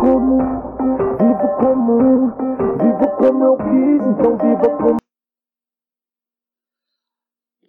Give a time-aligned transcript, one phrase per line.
[0.00, 0.38] como,
[1.18, 2.30] vivo como,
[2.78, 4.96] vivo como eu quis, então viva como.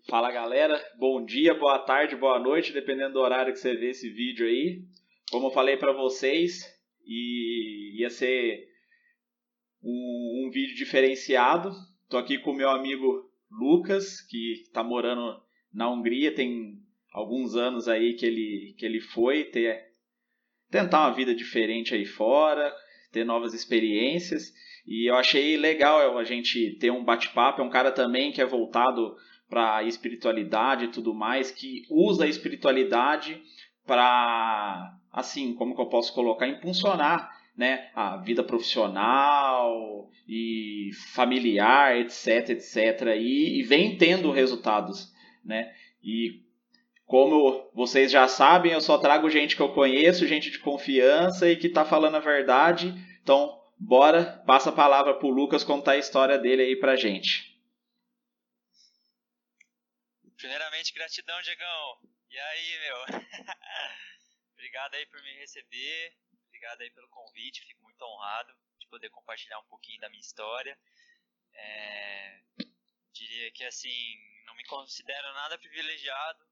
[0.10, 4.10] Fala galera, bom dia, boa tarde, boa noite, dependendo do horário que você vê esse
[4.10, 4.82] vídeo aí.
[5.30, 6.64] Como eu falei para vocês,
[7.06, 8.66] ia ser
[9.84, 11.72] um, um, vídeo diferenciado.
[12.10, 15.42] Tô aqui com o meu amigo Lucas, que está morando
[15.74, 16.80] na Hungria, tem
[17.12, 19.91] alguns anos aí que ele, que ele foi ter,
[20.72, 22.74] tentar uma vida diferente aí fora,
[23.12, 24.54] ter novas experiências.
[24.88, 27.62] E eu achei legal a gente ter um bate-papo.
[27.62, 29.16] É um cara também que é voltado
[29.50, 33.40] para a espiritualidade e tudo mais, que usa a espiritualidade
[33.86, 42.52] para, assim, como que eu posso colocar, impulsionar né, a vida profissional e familiar, etc,
[42.52, 45.12] etc, e, e vem tendo resultados,
[45.44, 45.70] né?
[46.02, 46.42] E
[47.12, 51.58] como vocês já sabem, eu só trago gente que eu conheço, gente de confiança e
[51.58, 52.88] que está falando a verdade.
[53.22, 57.52] Então, bora, passa a palavra pro Lucas contar a história dele aí pra gente.
[60.38, 62.00] Primeiramente, gratidão, Diegão.
[62.30, 63.20] E aí, meu?
[64.56, 66.16] Obrigado aí por me receber.
[66.48, 67.66] Obrigado aí pelo convite.
[67.66, 70.80] Fico muito honrado de poder compartilhar um pouquinho da minha história.
[71.54, 72.40] É...
[73.12, 76.51] Diria que, assim, não me considero nada privilegiado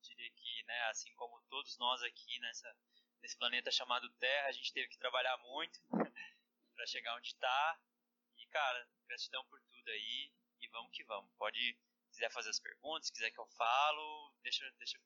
[0.00, 2.74] diria que, né, assim como todos nós aqui nessa,
[3.22, 5.78] nesse planeta chamado Terra, a gente teve que trabalhar muito
[6.74, 7.78] para chegar onde está.
[8.38, 11.30] E, cara, gratidão por tudo aí e vamos que vamos.
[11.38, 11.76] Pode,
[12.10, 14.98] quiser fazer as perguntas, quiser que eu falo, deixa, deixa,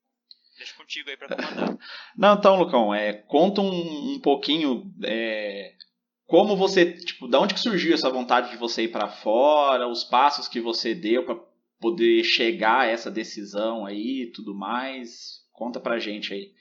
[0.56, 1.78] deixa contigo aí para comandar.
[2.17, 5.77] Não, então, Lucão, é, conta um, um pouquinho é,
[6.27, 10.05] como você, tipo, da onde que surgiu essa vontade de você ir para fora, os
[10.05, 15.47] passos que você deu para poder chegar a essa decisão aí e tudo mais?
[15.53, 16.55] Conta pra gente aí.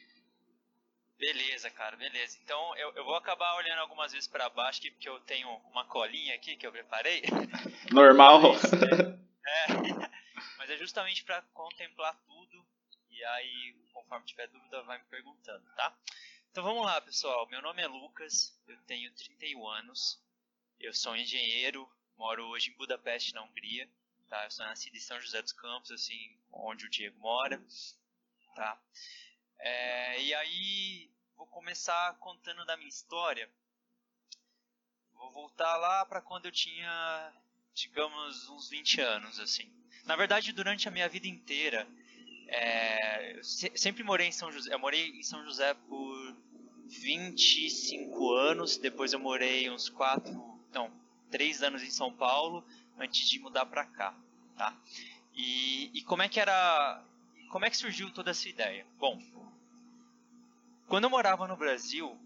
[1.18, 2.38] Beleza, cara, beleza.
[2.44, 5.86] Então eu, eu vou acabar olhando algumas vezes para baixo aqui, porque eu tenho uma
[5.86, 7.22] colinha aqui que eu preparei.
[7.92, 8.42] Normal.
[8.42, 8.92] Mas, é,
[9.48, 9.68] é,
[10.58, 12.66] mas é justamente para contemplar tudo
[13.10, 15.98] e aí, conforme tiver dúvida, vai me perguntando, tá?
[16.52, 17.48] Então vamos lá, pessoal.
[17.48, 20.22] Meu nome é Lucas, eu tenho 31 anos,
[20.80, 23.90] eu sou engenheiro, moro hoje em Budapeste, na Hungria
[24.34, 24.46] tá?
[24.46, 27.64] Eu sou nascido em São José dos Campos, assim, onde o Diego mora,
[28.56, 28.82] tá?
[29.60, 33.48] É, e aí, vou começar contando da minha história.
[35.14, 37.32] Vou voltar lá para quando eu tinha,
[37.76, 39.72] digamos, uns 20 anos, assim.
[40.04, 41.88] Na verdade, durante a minha vida inteira,
[42.48, 44.74] é, eu se, sempre morei em São José.
[44.74, 46.36] Eu morei em São José por
[46.88, 50.34] 25 anos, depois eu morei uns 4,
[50.72, 50.92] não,
[51.30, 52.66] 3 anos em São Paulo,
[52.98, 54.23] antes de mudar para cá,
[54.58, 54.76] tá?
[55.36, 57.04] E, e como é que era,
[57.50, 58.86] como é que surgiu toda essa ideia?
[59.00, 59.22] Bom,
[60.88, 62.18] quando eu morava no Brasil,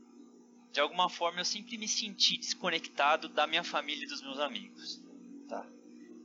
[0.72, 5.02] de alguma forma eu sempre me senti desconectado da minha família e dos meus amigos,
[5.48, 5.66] tá?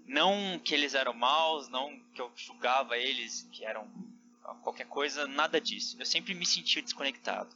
[0.06, 3.88] Não que eles eram maus, não que eu julgava eles que eram
[4.62, 5.96] qualquer coisa, nada disso.
[5.98, 7.54] Eu sempre me sentia desconectado.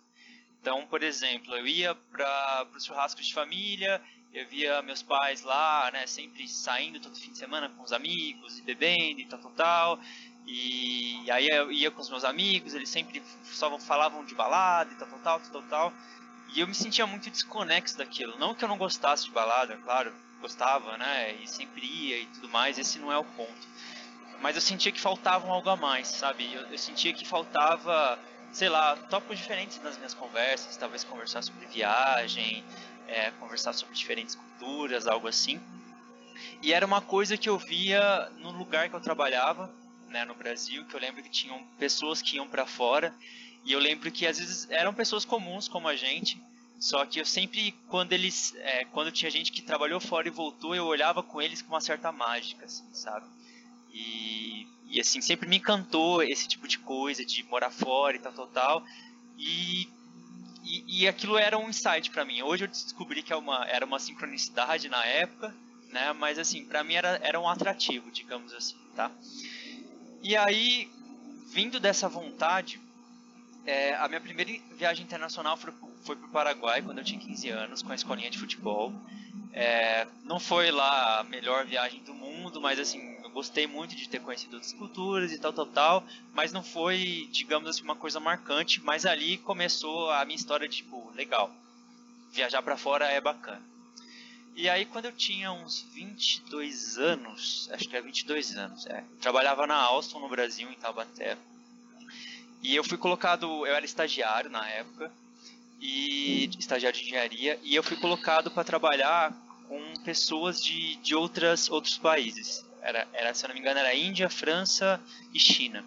[0.61, 4.03] Então, por exemplo, eu ia para os churrascos de família,
[4.37, 8.59] eu via meus pais lá, né, sempre saindo todo fim de semana com os amigos
[8.59, 10.01] e bebendo e tal, tal, tal.
[10.47, 14.97] E aí eu ia com os meus amigos, eles sempre só falavam de balada e
[14.97, 15.93] tal, tal, tal, tal, tal.
[16.55, 18.39] E eu me sentia muito desconexo daquilo.
[18.39, 22.49] Não que eu não gostasse de balada, claro, gostava, né, e sempre ia e tudo
[22.51, 23.67] mais, esse não é o ponto.
[24.43, 26.53] Mas eu sentia que faltava algo a mais, sabe?
[26.53, 28.19] Eu, eu sentia que faltava,
[28.53, 32.63] sei lá, tópicos diferentes nas minhas conversas, talvez conversar sobre viagem,
[33.09, 35.61] é, conversar sobre diferentes culturas, algo assim.
[36.63, 39.73] E era uma coisa que eu via no lugar que eu trabalhava,
[40.09, 43.15] né, no Brasil, que eu lembro que tinham pessoas que iam para fora,
[43.65, 46.41] e eu lembro que às vezes eram pessoas comuns como a gente,
[46.79, 50.75] só que eu sempre, quando eles, é, quando tinha gente que trabalhou fora e voltou,
[50.75, 53.27] eu olhava com eles com uma certa mágica, assim, sabe?
[53.93, 58.33] E, e assim, sempre me encantou esse tipo de coisa, de morar fora e tal,
[58.33, 58.85] tal, tal.
[59.39, 59.89] E
[60.67, 62.43] e, e aquilo era um insight para mim.
[62.43, 65.55] Hoje eu descobri que é uma, era uma sincronicidade na época,
[65.91, 66.13] né?
[66.13, 69.11] Mas assim, para mim era, era um atrativo, digamos assim, tá?
[70.23, 70.91] E aí,
[71.47, 72.81] vindo dessa vontade,
[73.65, 75.73] é, a minha primeira viagem internacional foi,
[76.03, 78.93] foi para o Paraguai quando eu tinha 15 anos, com a escolinha de futebol.
[79.53, 84.19] É, não foi lá a melhor viagem do mundo, mas assim, gostei muito de ter
[84.19, 88.81] conhecido outras culturas e tal, tal, tal, mas não foi, digamos assim, uma coisa marcante,
[88.81, 91.55] mas ali começou a minha história, tipo, legal,
[92.33, 93.61] viajar para fora é bacana.
[94.55, 99.67] E aí quando eu tinha uns 22 anos, acho que é 22 anos, é, trabalhava
[99.67, 101.37] na Alstom no Brasil, em Taubaté,
[102.63, 105.13] e eu fui colocado, eu era estagiário na época,
[105.79, 109.31] e estagiário de engenharia e eu fui colocado para trabalhar
[109.69, 112.65] com pessoas de, de outras outros países.
[112.87, 115.01] Era, era, se eu não me engano, era Índia, França
[115.35, 115.85] e China.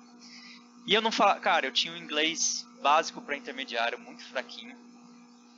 [0.85, 4.75] E eu não falava, cara, eu tinha um inglês básico para intermediário muito fraquinho,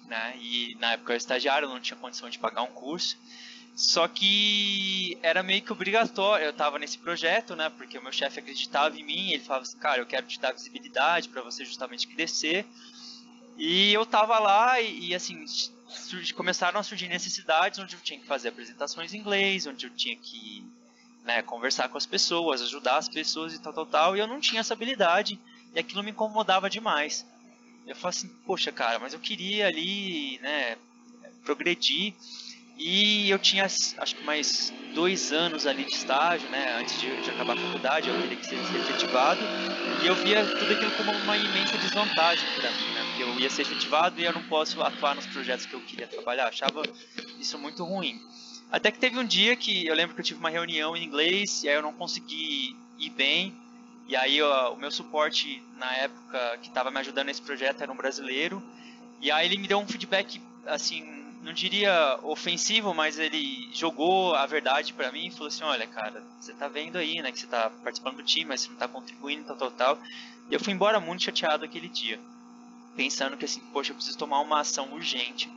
[0.05, 0.37] né?
[0.37, 3.17] E na época eu era estagiário, eu não tinha condição de pagar um curso.
[3.75, 7.71] Só que era meio que obrigatório, eu estava nesse projeto, né?
[7.71, 10.51] Porque o meu chefe acreditava em mim, ele falava assim, cara, eu quero te dar
[10.51, 12.67] visibilidade para você justamente crescer.
[13.57, 15.43] E eu tava lá e, e assim,
[16.35, 20.15] começaram a surgir necessidades onde eu tinha que fazer apresentações em inglês, onde eu tinha
[20.15, 20.63] que
[21.23, 24.15] né, conversar com as pessoas, ajudar as pessoas e tal, tal, tal.
[24.15, 25.39] E eu não tinha essa habilidade
[25.73, 27.25] e aquilo me incomodava demais.
[27.87, 30.77] Eu falei assim, poxa, cara, mas eu queria ali, né,
[31.43, 32.13] progredir.
[32.77, 37.29] E eu tinha, acho que mais dois anos ali de estágio, né, antes de, de
[37.29, 39.41] acabar a faculdade, eu queria que seja efetivado.
[40.03, 43.49] E eu via tudo aquilo como uma imensa desvantagem para mim, né, porque eu ia
[43.49, 46.47] ser efetivado e eu não posso atuar nos projetos que eu queria trabalhar.
[46.47, 46.81] achava
[47.39, 48.19] isso muito ruim.
[48.71, 51.61] Até que teve um dia que eu lembro que eu tive uma reunião em inglês
[51.63, 53.53] e aí eu não consegui ir bem.
[54.07, 57.91] E aí ó, o meu suporte na época que estava me ajudando nesse projeto era
[57.91, 58.63] um brasileiro.
[59.19, 61.03] E aí ele me deu um feedback assim,
[61.43, 66.23] não diria ofensivo, mas ele jogou a verdade para mim e falou assim: "Olha, cara,
[66.39, 68.87] você tá vendo aí, né, que você tá participando do time, mas você não tá
[68.87, 69.99] contribuindo, tal, tal, tal".
[70.49, 72.17] E eu fui embora muito chateado aquele dia,
[72.95, 75.49] pensando que assim, poxa, eu preciso tomar uma ação urgente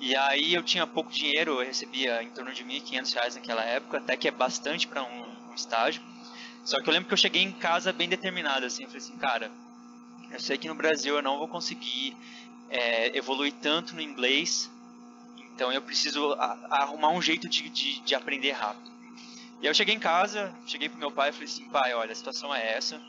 [0.00, 3.98] e aí eu tinha pouco dinheiro, eu recebia em torno de R$ 1.500 naquela época,
[3.98, 6.00] até que é bastante para um, um, estágio.
[6.64, 9.16] Só que eu lembro que eu cheguei em casa bem determinado, assim, eu falei assim,
[9.16, 9.50] cara,
[10.30, 12.16] eu sei que no Brasil eu não vou conseguir
[12.70, 14.70] é, evoluir tanto no inglês,
[15.54, 16.32] então eu preciso
[16.70, 18.88] arrumar um jeito de, de, de, aprender rápido.
[19.60, 22.12] E aí eu cheguei em casa, cheguei pro meu pai e falei assim, pai, olha,
[22.12, 23.00] a situação é essa,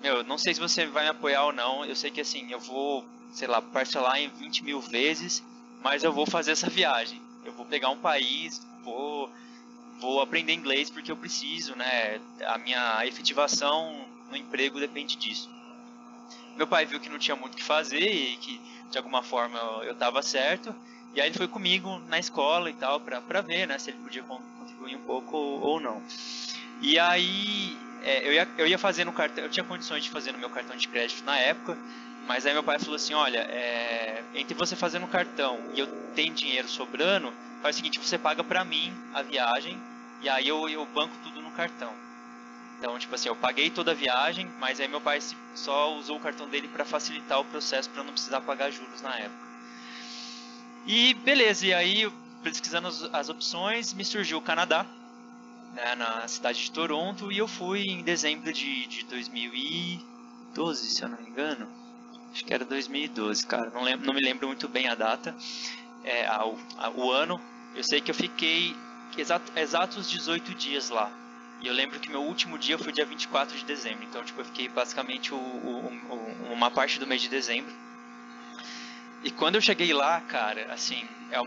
[0.00, 2.60] meu, não sei se você vai me apoiar ou não, eu sei que assim, eu
[2.60, 5.42] vou, sei lá, parcelar em 20 mil vezes
[5.82, 7.20] mas eu vou fazer essa viagem.
[7.44, 9.30] Eu vou pegar um país, vou,
[10.00, 12.20] vou aprender inglês porque eu preciso, né?
[12.46, 15.50] A minha efetivação no emprego depende disso.
[16.56, 19.58] Meu pai viu que não tinha muito o que fazer e que de alguma forma
[19.84, 20.74] eu estava certo.
[21.14, 23.78] E aí ele foi comigo na escola e tal para ver, né?
[23.78, 26.02] Se ele podia contribuir um pouco ou não.
[26.80, 30.32] E aí é, eu, ia, eu ia fazer no cartão, eu tinha condições de fazer
[30.32, 31.76] no meu cartão de crédito na época.
[32.26, 35.86] Mas aí meu pai falou assim, olha, é, entre você fazer no cartão e eu
[36.14, 39.78] tenho dinheiro sobrando, faz o seguinte, você paga pra mim a viagem
[40.20, 41.92] e aí eu, eu banco tudo no cartão.
[42.78, 45.20] Então, tipo assim, eu paguei toda a viagem, mas aí meu pai
[45.54, 49.16] só usou o cartão dele para facilitar o processo para não precisar pagar juros na
[49.16, 49.52] época.
[50.86, 54.84] E beleza, e aí pesquisando as, as opções, me surgiu o Canadá,
[55.74, 61.08] né, na cidade de Toronto, e eu fui em dezembro de, de 2012, se eu
[61.08, 61.81] não me engano.
[62.32, 63.70] Acho que era 2012, cara.
[63.70, 65.36] Não, lembro, não me lembro muito bem a data,
[66.02, 66.42] é, a,
[66.78, 67.40] a, o ano.
[67.74, 68.74] Eu sei que eu fiquei
[69.16, 71.12] exato, exatos 18 dias lá.
[71.60, 74.04] E eu lembro que meu último dia foi dia 24 de dezembro.
[74.04, 77.72] Então, tipo, eu fiquei basicamente o, o, o, uma parte do mês de dezembro.
[79.22, 81.46] E quando eu cheguei lá, cara, assim, eu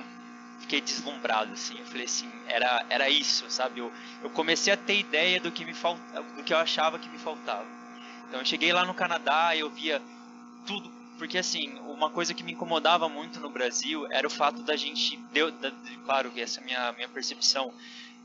[0.60, 1.78] fiquei deslumbrado, assim.
[1.80, 3.80] Eu falei assim, era, era isso, sabe?
[3.80, 3.92] Eu,
[4.24, 7.66] eu comecei a ter ideia do que me do que eu achava que me faltava.
[8.28, 10.02] Então, eu cheguei lá no Canadá, eu via
[10.66, 10.92] tudo.
[11.18, 15.18] Porque, assim, uma coisa que me incomodava muito no Brasil era o fato da gente.
[15.32, 15.72] Deu, da,
[16.04, 17.74] claro, essa é a minha, minha percepção.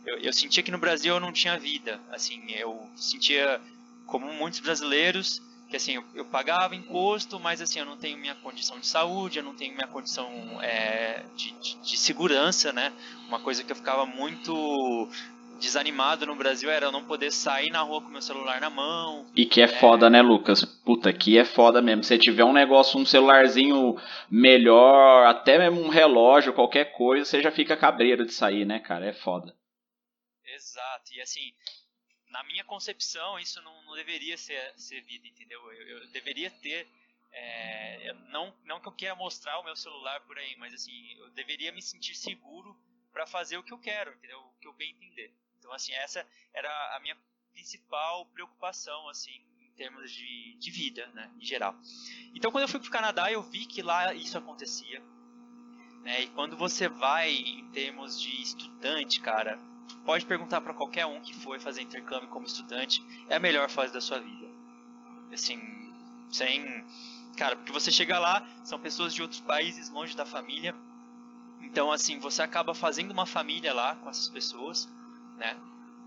[0.05, 2.01] Eu, eu sentia que no Brasil eu não tinha vida.
[2.11, 3.61] Assim, eu sentia,
[4.07, 8.35] como muitos brasileiros, que assim, eu, eu, pagava imposto, mas assim, eu não tenho minha
[8.35, 10.29] condição de saúde, eu não tenho minha condição
[10.61, 12.93] é, de, de, de, segurança, né?
[13.29, 15.09] Uma coisa que eu ficava muito
[15.61, 19.31] desanimado no Brasil era eu não poder sair na rua com meu celular na mão.
[19.37, 19.69] E que é, é...
[19.69, 20.65] foda, né, Lucas?
[20.65, 22.03] Puta, que é foda mesmo.
[22.03, 23.97] Se tiver um negócio, um celularzinho
[24.29, 29.07] melhor, até mesmo um relógio, qualquer coisa, você já fica cabreiro de sair, né, cara?
[29.07, 29.55] É foda.
[30.45, 31.15] Exato.
[31.15, 31.53] E assim,
[32.31, 35.61] na minha concepção, isso não, não deveria ser, ser vida, entendeu?
[35.73, 36.89] Eu, eu deveria ter.
[37.33, 41.31] É, não, não que eu queira mostrar o meu celular por aí, mas assim, eu
[41.31, 42.77] deveria me sentir seguro
[43.13, 44.39] para fazer o que eu quero, entendeu?
[44.39, 45.33] O que eu bem entender.
[45.61, 47.17] Então, assim, essa era a minha
[47.53, 51.77] principal preocupação, assim, em termos de, de vida, né, em geral.
[52.35, 55.01] Então, quando eu fui para o Canadá, eu vi que lá isso acontecia.
[56.03, 59.59] Né, e quando você vai em termos de estudante, cara,
[60.05, 63.93] pode perguntar para qualquer um que foi fazer intercâmbio como estudante, é a melhor fase
[63.93, 64.49] da sua vida.
[65.31, 65.61] Assim,
[66.33, 66.85] sem.
[67.37, 70.75] Cara, porque você chega lá, são pessoas de outros países, longe da família.
[71.61, 74.89] Então, assim, você acaba fazendo uma família lá com essas pessoas
[75.41, 75.57] né?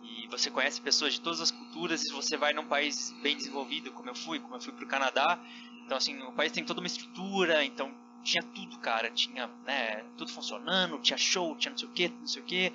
[0.04, 3.92] E você conhece pessoas de todas as culturas e você vai num país bem desenvolvido,
[3.92, 5.40] como eu fui, como eu fui para o Canadá.
[5.86, 7.92] Então, assim, o país tem toda uma estrutura, então
[8.24, 9.10] tinha tudo, cara.
[9.10, 12.74] Tinha né, tudo funcionando, tinha show, tinha não sei o que, não sei o que,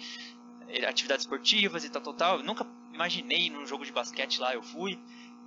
[0.86, 2.36] atividades esportivas e tal, tal, tal.
[2.38, 4.98] Eu nunca imaginei num jogo de basquete lá, eu fui.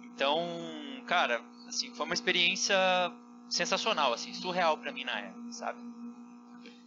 [0.03, 0.39] Então,
[1.05, 2.75] cara, assim, foi uma experiência
[3.49, 5.90] sensacional, assim, surreal para mim na época, sabe?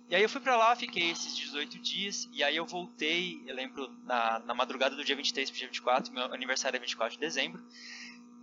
[0.09, 3.55] E aí eu fui pra lá, fiquei esses 18 dias, e aí eu voltei, eu
[3.55, 7.21] lembro, na, na madrugada do dia 23 pro dia 24, meu aniversário é 24 de
[7.21, 7.65] dezembro,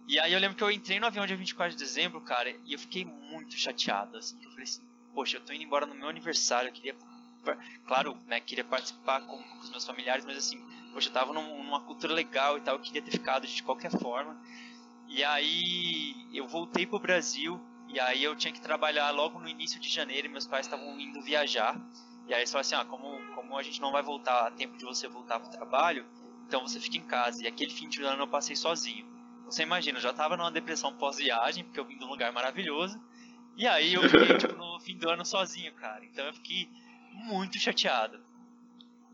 [0.08, 2.74] e aí eu lembro que eu entrei no avião dia 24 de dezembro, cara, e
[2.74, 4.82] eu fiquei muito chateado, assim, eu falei assim,
[5.14, 6.96] poxa, eu tô indo embora no meu aniversário, eu queria,
[7.86, 10.60] claro, né, queria participar com, com os meus familiares, mas assim,
[10.92, 13.92] poxa, eu tava num, numa cultura legal e tal, eu queria ter ficado de qualquer
[13.92, 14.36] forma,
[15.08, 17.62] e aí eu voltei pro Brasil,
[17.94, 20.98] e aí eu tinha que trabalhar logo no início de janeiro e meus pais estavam
[20.98, 21.76] indo viajar.
[22.26, 24.78] E aí eles falaram assim, ah, como, como a gente não vai voltar a tempo
[24.78, 26.06] de você voltar pro trabalho,
[26.48, 27.44] então você fica em casa.
[27.44, 29.06] E aquele fim de ano eu passei sozinho.
[29.46, 32.98] Você imagina, eu já tava numa depressão pós-viagem, porque eu vim de um lugar maravilhoso.
[33.58, 36.06] E aí eu fiquei, tipo, no fim do ano sozinho, cara.
[36.06, 36.70] Então eu fiquei
[37.12, 38.24] muito chateado.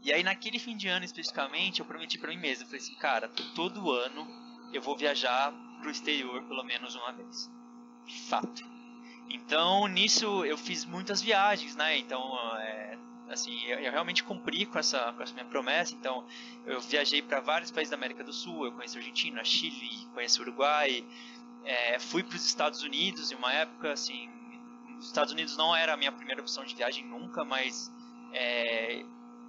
[0.04, 2.96] E aí naquele fim de ano especificamente, eu prometi para mim mesmo, eu falei assim,
[2.96, 4.28] cara, todo ano
[4.72, 7.57] eu vou viajar pro exterior pelo menos uma vez
[8.14, 8.64] fato.
[9.30, 11.98] Então, nisso eu fiz muitas viagens, né?
[11.98, 12.22] Então,
[12.60, 12.98] é,
[13.30, 15.94] assim, eu, eu, realmente cumpri com essa, com essa minha promessa.
[15.94, 16.26] Então,
[16.66, 18.66] eu viajei para vários países da América do Sul.
[18.66, 21.06] Eu conheci a Argentina, Chile, conheci o Uruguai.
[21.66, 24.30] É, fui para os Estados Unidos em uma época, assim,
[24.98, 27.92] os Estados Unidos não era a minha primeira opção de viagem nunca, mas
[28.34, 29.04] é,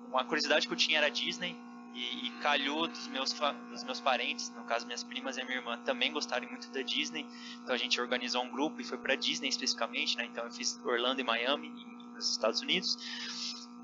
[0.09, 1.57] uma curiosidade que eu tinha era a Disney.
[1.95, 3.33] E, e, calhou dos meus,
[3.71, 7.27] dos meus parentes, no caso minhas primas e minha irmã, também gostarem muito da Disney.
[7.63, 10.27] Então a gente organizou um grupo e foi para Disney especificamente, né?
[10.27, 11.71] Então eu fiz Orlando e Miami,
[12.15, 12.99] nos Estados Unidos.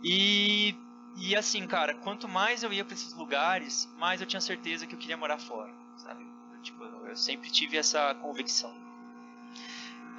[0.03, 0.77] E,
[1.17, 4.95] e assim, cara, quanto mais eu ia para esses lugares, mais eu tinha certeza que
[4.95, 6.27] eu queria morar fora, sabe?
[6.53, 8.85] Eu, tipo, eu sempre tive essa convicção.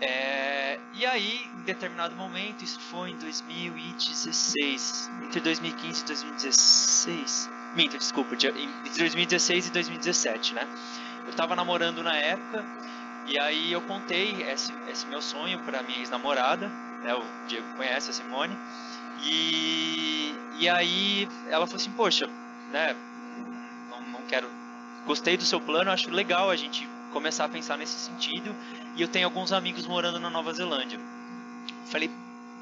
[0.01, 7.97] É, e aí, em determinado momento, isso foi em 2016, entre 2015 e 2016, Minto,
[7.97, 10.65] desculpa, entre 2016 e 2017, né?
[11.27, 12.63] Eu tava namorando na época
[13.27, 16.69] e aí eu contei esse, esse meu sonho pra minha ex-namorada,
[17.03, 17.13] né?
[17.13, 18.57] O Diego conhece a Simone.
[19.23, 22.29] E, e aí ela falou assim, poxa,
[22.71, 22.95] né?
[23.89, 24.49] Não, não quero.
[25.05, 28.55] Gostei do seu plano, acho legal a gente começar a pensar nesse sentido.
[28.95, 30.99] E eu tenho alguns amigos morando na Nova Zelândia.
[31.87, 32.09] Falei,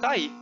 [0.01, 0.33] tá aí.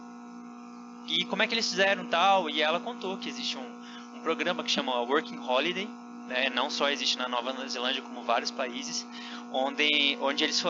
[1.07, 2.49] E como é que eles fizeram tal?
[2.49, 3.80] E ela contou que existe um,
[4.21, 5.87] programa que chama Working Holiday,
[6.27, 9.05] né, não só existe na Nova Zelândia como vários países,
[9.51, 10.63] onde, onde eles,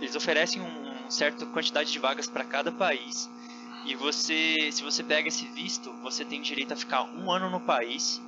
[0.00, 3.30] eles oferecem uma um certa quantidade de vagas para cada país.
[3.84, 7.60] E você, se você pega esse visto, você tem direito a ficar um ano no
[7.60, 8.20] país,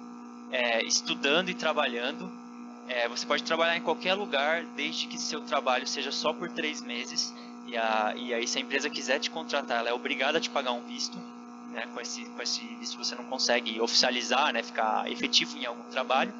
[0.50, 2.30] é, estudando e trabalhando.
[2.88, 6.82] É, você pode trabalhar em qualquer lugar, desde que seu trabalho seja só por três
[6.82, 7.32] meses.
[7.66, 10.50] E, a, e aí, se a empresa quiser te contratar, ela é obrigada a te
[10.50, 11.18] pagar um visto
[11.74, 15.82] né, com esse com esse visto você não consegue oficializar, né, ficar efetivo em algum
[15.84, 16.32] trabalho.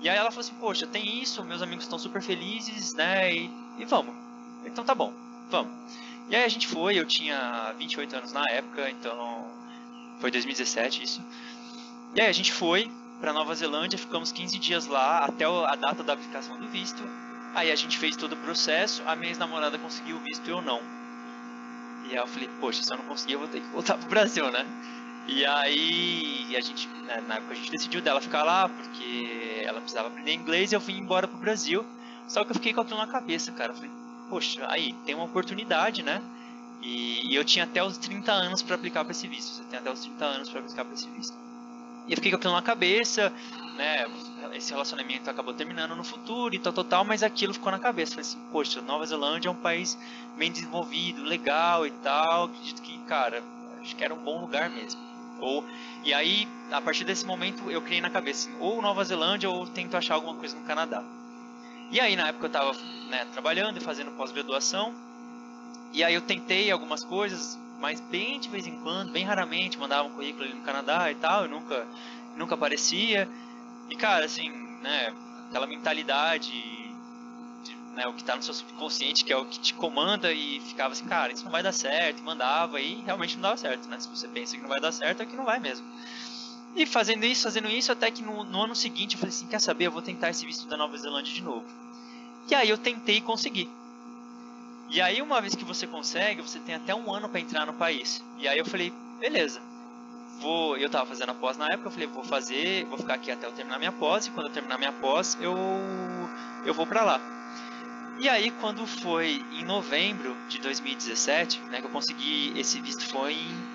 [0.00, 3.50] E aí ela falou assim, poxa, tem isso, meus amigos estão super felizes, né, e,
[3.78, 4.14] e vamos.
[4.64, 5.12] Então tá bom,
[5.50, 5.72] vamos.
[6.28, 9.46] E aí a gente foi, eu tinha 28 anos na época, então
[10.20, 11.22] foi 2017 isso.
[12.14, 12.90] E aí a gente foi
[13.20, 17.02] para Nova Zelândia, ficamos 15 dias lá até a data da aplicação do visto.
[17.54, 20.60] Aí a gente fez todo o processo, a minha ex-namorada conseguiu o visto e eu
[20.60, 20.80] não.
[22.04, 24.08] E aí eu falei, poxa, se eu não conseguir, eu vou ter que voltar pro
[24.08, 24.66] Brasil, né?
[25.26, 29.80] E aí a gente, né, na época a gente decidiu dela ficar lá, porque ela
[29.80, 31.84] precisava aprender inglês e eu fui embora pro Brasil.
[32.28, 33.72] Só que eu fiquei com aquilo na cabeça, cara.
[33.72, 33.90] Eu falei,
[34.28, 36.22] poxa, aí tem uma oportunidade, né?
[36.82, 39.54] E, e eu tinha até os 30 anos para aplicar para esse visto.
[39.54, 41.36] Você tem até os 30 anos para aplicar para esse visto.
[42.06, 43.32] E eu fiquei com aquilo na cabeça,
[43.76, 44.06] né?
[44.54, 48.12] Esse relacionamento acabou terminando no futuro e tal, tal, tal, mas aquilo ficou na cabeça.
[48.12, 49.98] Falei assim, poxa, Nova Zelândia é um país
[50.36, 52.44] bem desenvolvido, legal e tal.
[52.44, 53.42] Acredito que, cara,
[53.80, 55.00] acho que era um bom lugar mesmo.
[55.40, 55.64] Ou,
[56.04, 59.66] e aí, a partir desse momento, eu criei na cabeça, assim, ou Nova Zelândia ou
[59.66, 61.02] tento achar alguma coisa no Canadá.
[61.90, 62.72] E aí, na época, eu estava
[63.08, 64.94] né, trabalhando e fazendo pós-graduação.
[65.92, 70.06] E aí, eu tentei algumas coisas, mas bem de vez em quando, bem raramente, mandava
[70.06, 71.86] um currículo ali no Canadá e tal, eu nunca,
[72.36, 73.28] nunca aparecia.
[73.90, 74.50] E cara, assim,
[74.80, 75.12] né,
[75.48, 76.50] aquela mentalidade,
[77.62, 80.60] de, né, o que está no seu subconsciente, que é o que te comanda e
[80.60, 83.88] ficava assim, cara, isso não vai dar certo, e mandava e realmente não dava certo,
[83.88, 83.98] né?
[84.00, 85.86] Se você pensa que não vai dar certo, é que não vai mesmo.
[86.76, 89.60] E fazendo isso, fazendo isso, até que no, no ano seguinte eu falei assim, quer
[89.60, 91.64] saber, eu vou tentar esse visto da Nova Zelândia de novo.
[92.50, 93.70] E aí eu tentei conseguir.
[94.90, 97.72] E aí, uma vez que você consegue, você tem até um ano para entrar no
[97.72, 98.22] país.
[98.38, 99.60] E aí eu falei, beleza.
[100.40, 103.30] Vou, eu tava fazendo a pós na época, eu falei, vou fazer, vou ficar aqui
[103.30, 105.56] até eu terminar minha pós, e quando eu terminar minha pós, eu
[106.64, 107.20] eu vou para lá.
[108.18, 113.34] E aí, quando foi em novembro de 2017, né, que eu consegui esse visto, foi
[113.34, 113.74] em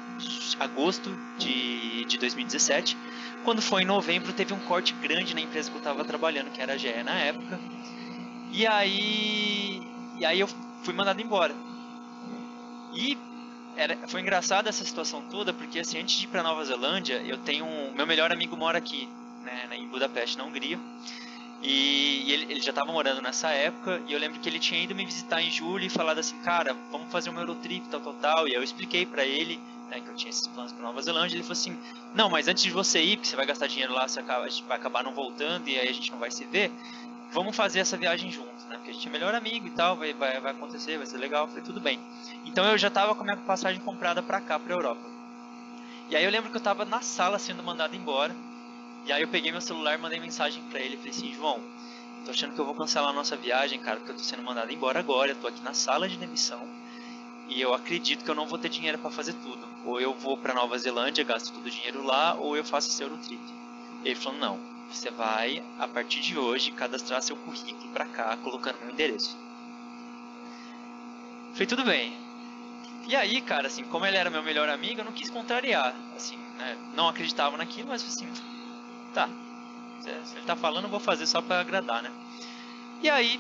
[0.59, 2.97] agosto de, de 2017.
[3.43, 6.61] Quando foi em novembro, teve um corte grande na empresa que eu estava trabalhando, que
[6.61, 7.59] era a GE na época.
[8.51, 9.81] E aí,
[10.17, 10.47] e aí eu
[10.83, 11.55] fui mandado embora.
[12.93, 13.17] E
[13.79, 17.37] era, foi engraçada essa situação toda, porque assim, antes de ir para Nova Zelândia, eu
[17.37, 19.07] tenho um, meu melhor amigo mora aqui,
[19.43, 20.77] né, em Budapeste, na Hungria.
[21.63, 24.81] E, e ele, ele, já estava morando nessa época, e eu lembro que ele tinha
[24.81, 28.13] ido me visitar em julho e falado assim, cara, vamos fazer um Eurotrip, tal, tal,
[28.15, 28.47] tal.
[28.47, 29.59] E eu expliquei para ele
[29.89, 31.35] né, que eu tinha esses planos para Nova Zelândia.
[31.35, 31.77] Ele falou assim,
[32.13, 34.77] não, mas antes de você ir, porque você vai gastar dinheiro lá, você acaba, vai
[34.77, 36.71] acabar não voltando e aí a gente não vai se ver,
[37.31, 38.75] vamos fazer essa viagem juntos, né?
[38.75, 41.47] Porque a gente é melhor amigo e tal, vai, vai, vai acontecer, vai ser legal.
[41.47, 41.99] Falei, tudo bem.
[42.45, 45.01] Então eu já estava com a minha passagem comprada para cá, para Europa.
[46.09, 48.35] E aí eu lembro que eu estava na sala sendo mandado embora.
[49.05, 50.97] E aí eu peguei meu celular e mandei mensagem para ele.
[50.97, 51.61] Falei assim, João,
[52.25, 54.71] tô achando que eu vou cancelar a nossa viagem, cara, porque eu tô sendo mandado
[54.71, 55.31] embora agora.
[55.31, 56.67] Eu tô aqui na sala de demissão.
[57.47, 59.67] E eu acredito que eu não vou ter dinheiro para fazer tudo.
[59.85, 63.01] Ou eu vou para Nova Zelândia, gasto todo o dinheiro lá, ou eu faço esse
[63.01, 63.41] Eurotrip.
[64.03, 64.59] Ele falou: não,
[64.91, 69.37] você vai, a partir de hoje, cadastrar seu currículo para cá, colocando meu endereço.
[71.53, 72.17] Falei: tudo bem.
[73.07, 75.95] E aí, cara, assim, como ele era meu melhor amigo, eu não quis contrariar.
[76.15, 76.77] Assim, né?
[76.93, 78.27] Não acreditava naquilo, mas assim,
[79.13, 79.27] tá.
[80.01, 82.11] Se ele tá falando, eu vou fazer só para agradar, né?
[83.01, 83.39] E aí,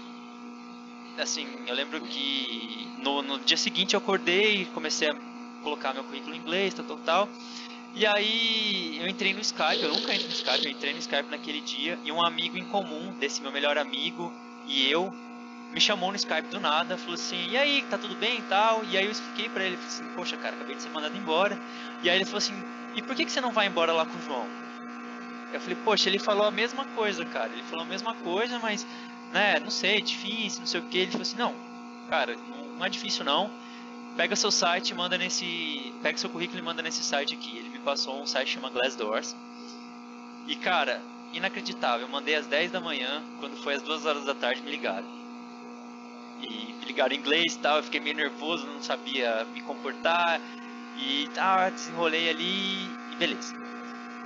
[1.19, 5.15] assim, eu lembro que no, no dia seguinte eu acordei e comecei a
[5.63, 7.29] colocar meu currículo em inglês, tal, tal, tal.
[7.95, 11.29] E aí eu entrei no Skype, eu nunca entro no Skype, eu entrei no Skype
[11.29, 14.31] naquele dia e um amigo em comum desse meu melhor amigo
[14.67, 15.11] e eu
[15.71, 18.83] me chamou no Skype do nada, falou assim, e aí, tá tudo bem e tal?
[18.85, 21.59] E aí eu expliquei pra ele, falei assim, poxa cara, acabei de ser mandado embora.
[22.01, 22.53] E aí ele falou assim,
[22.95, 24.47] e por que, que você não vai embora lá com o João?
[25.51, 28.85] Eu falei, poxa, ele falou a mesma coisa, cara, ele falou a mesma coisa, mas,
[29.33, 30.97] né, não sei, difícil, não sei o que.
[30.97, 31.55] Ele falou assim, não,
[32.09, 32.35] cara,
[32.77, 33.51] não é difícil não
[34.19, 35.93] pega seu site manda nesse.
[36.03, 37.57] Pega seu currículo e manda nesse site aqui.
[37.57, 39.35] Ele me passou um site que chama Glassdoors.
[40.47, 41.01] E cara,
[41.33, 42.05] inacreditável.
[42.05, 45.07] Eu mandei às 10 da manhã, quando foi às 2 horas da tarde, me ligaram.
[46.41, 50.39] E me ligaram em inglês e tal, eu fiquei meio nervoso, não sabia me comportar.
[50.97, 53.55] E tá, desenrolei ali e beleza.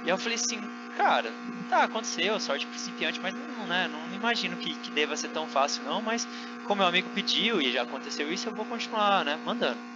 [0.03, 0.59] E eu falei assim,
[0.97, 1.31] cara,
[1.69, 5.83] tá, aconteceu, sorte principiante, mas não, né, não imagino que, que deva ser tão fácil
[5.83, 6.27] não, mas
[6.65, 9.92] como meu amigo pediu e já aconteceu isso, eu vou continuar, né, mandando.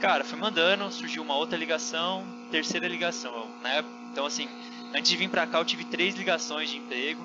[0.00, 3.84] Cara, fui mandando, surgiu uma outra ligação, terceira ligação, né?
[4.12, 4.48] Então assim,
[4.94, 7.20] antes de vir pra cá eu tive três ligações de emprego.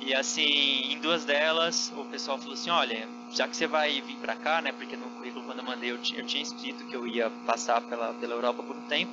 [0.00, 4.16] E assim, em duas delas, o pessoal falou assim, olha, já que você vai vir
[4.16, 4.72] pra cá, né?
[4.72, 7.80] Porque no currículo quando eu mandei eu tinha, eu tinha escrito que eu ia passar
[7.80, 9.12] pela, pela Europa por um tempo.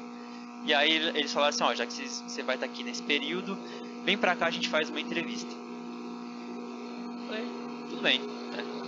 [0.65, 3.57] E aí eles falaram assim, ó, já que você vai estar aqui nesse período,
[4.03, 5.51] vem pra cá, a gente faz uma entrevista.
[7.27, 7.45] Falei,
[7.89, 8.41] tudo bem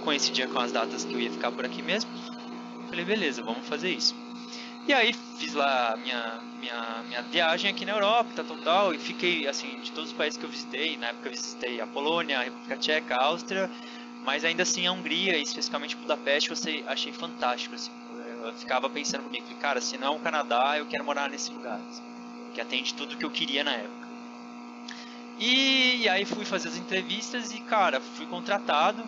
[0.04, 2.12] coincidia com as datas que eu ia ficar por aqui mesmo.
[2.94, 4.16] Falei, beleza, vamos fazer isso.
[4.88, 9.00] E aí fiz lá minha, minha, minha viagem aqui na Europa, tal, tal, tal, e
[9.00, 12.40] fiquei, assim, de todos os países que eu visitei, na época eu visitei a Polônia,
[12.40, 13.68] a República Tcheca, a Áustria,
[14.24, 17.90] mas ainda assim a Hungria, especificamente Budapeste, eu achei fantástico, assim.
[18.44, 21.82] Eu ficava pensando comigo, cara, se não é o Canadá, eu quero morar nesse lugar,
[21.90, 22.04] assim,
[22.54, 24.08] que atende tudo que eu queria na época.
[25.40, 29.04] E, e aí fui fazer as entrevistas e, cara, fui contratado,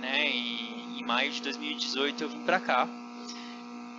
[0.00, 0.30] né?
[0.30, 2.88] Em, em maio de 2018 eu vim pra cá.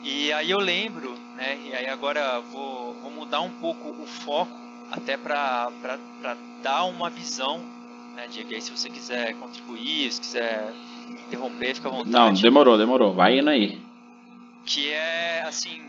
[0.02, 1.58] E aí eu lembro, né?
[1.66, 4.52] E aí agora vou, vou mudar um pouco o foco
[4.92, 5.70] até pra
[6.62, 7.60] dar uma visão,
[8.16, 8.54] né, Diego?
[8.54, 10.74] Aí se você quiser contribuir, se quiser
[11.28, 12.12] interromper, fica à vontade.
[12.12, 13.14] Não, demorou, demorou.
[13.14, 13.82] Vai indo aí.
[14.66, 15.82] Que é, assim,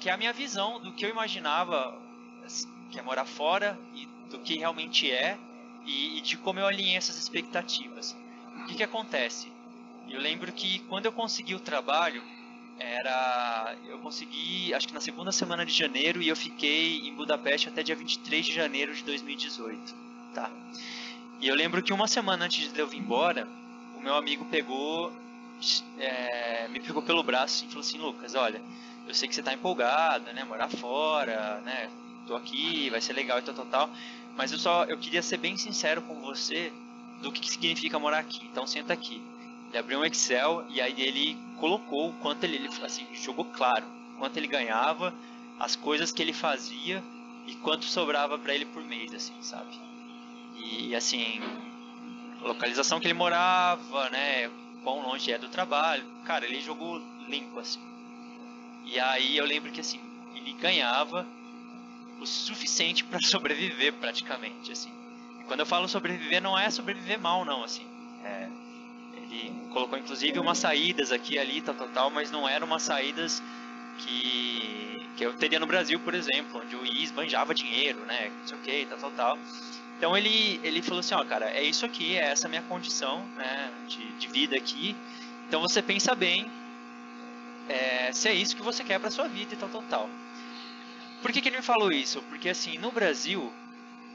[0.00, 1.96] que é a minha visão do que eu imaginava
[2.44, 5.36] assim, que é morar fora e do que realmente é
[5.86, 8.16] e, e de como eu alinhei essas expectativas
[8.62, 9.52] o que, que acontece?
[10.08, 12.22] Eu lembro que quando eu consegui o trabalho,
[12.78, 17.68] era eu consegui acho que na segunda semana de janeiro e eu fiquei em Budapeste
[17.68, 19.94] até dia 23 de janeiro de 2018
[20.34, 20.50] tá
[21.40, 23.48] e eu lembro que uma semana antes de eu vir embora
[23.96, 25.12] o meu amigo pegou
[25.98, 28.60] é, me pegou pelo braço e falou assim Lucas olha
[29.06, 31.88] eu sei que você está empolgado né morar fora né
[32.26, 33.90] tô aqui vai ser legal e tal tal tal
[34.36, 36.72] mas eu só eu queria ser bem sincero com você
[37.24, 38.46] do que significa morar aqui.
[38.50, 39.20] Então senta aqui.
[39.70, 43.84] Ele abriu um Excel e aí ele colocou quanto ele, assim, jogou claro
[44.18, 45.12] quanto ele ganhava,
[45.58, 47.02] as coisas que ele fazia
[47.46, 49.78] e quanto sobrava para ele por mês, assim, sabe?
[50.56, 51.40] E assim,
[52.40, 54.50] localização que ele morava, né,
[54.82, 56.04] quão longe é do trabalho.
[56.24, 57.80] Cara, ele jogou limpo assim.
[58.84, 60.00] E aí eu lembro que assim,
[60.34, 61.26] ele ganhava
[62.20, 64.92] o suficiente para sobreviver praticamente, assim.
[65.46, 67.86] Quando eu falo sobreviver, não é sobreviver mal, não, assim.
[68.24, 68.48] É,
[69.34, 73.42] Ele colocou inclusive umas saídas aqui ali, tal, tal, tal, mas não eram umas saídas
[73.98, 78.30] que, que eu teria no Brasil, por exemplo, onde o IS manjava dinheiro, né?
[78.40, 79.38] Não sei o que, tal, tal, tal.
[79.96, 83.72] Então ele, ele falou assim, ó, cara, é isso aqui, é essa minha condição né,
[83.88, 84.96] de, de vida aqui.
[85.48, 86.50] Então você pensa bem
[87.68, 90.10] é, se é isso que você quer para sua vida e tal, tal, tal.
[91.22, 92.20] Por que, que ele me falou isso?
[92.22, 93.52] Porque assim, no Brasil,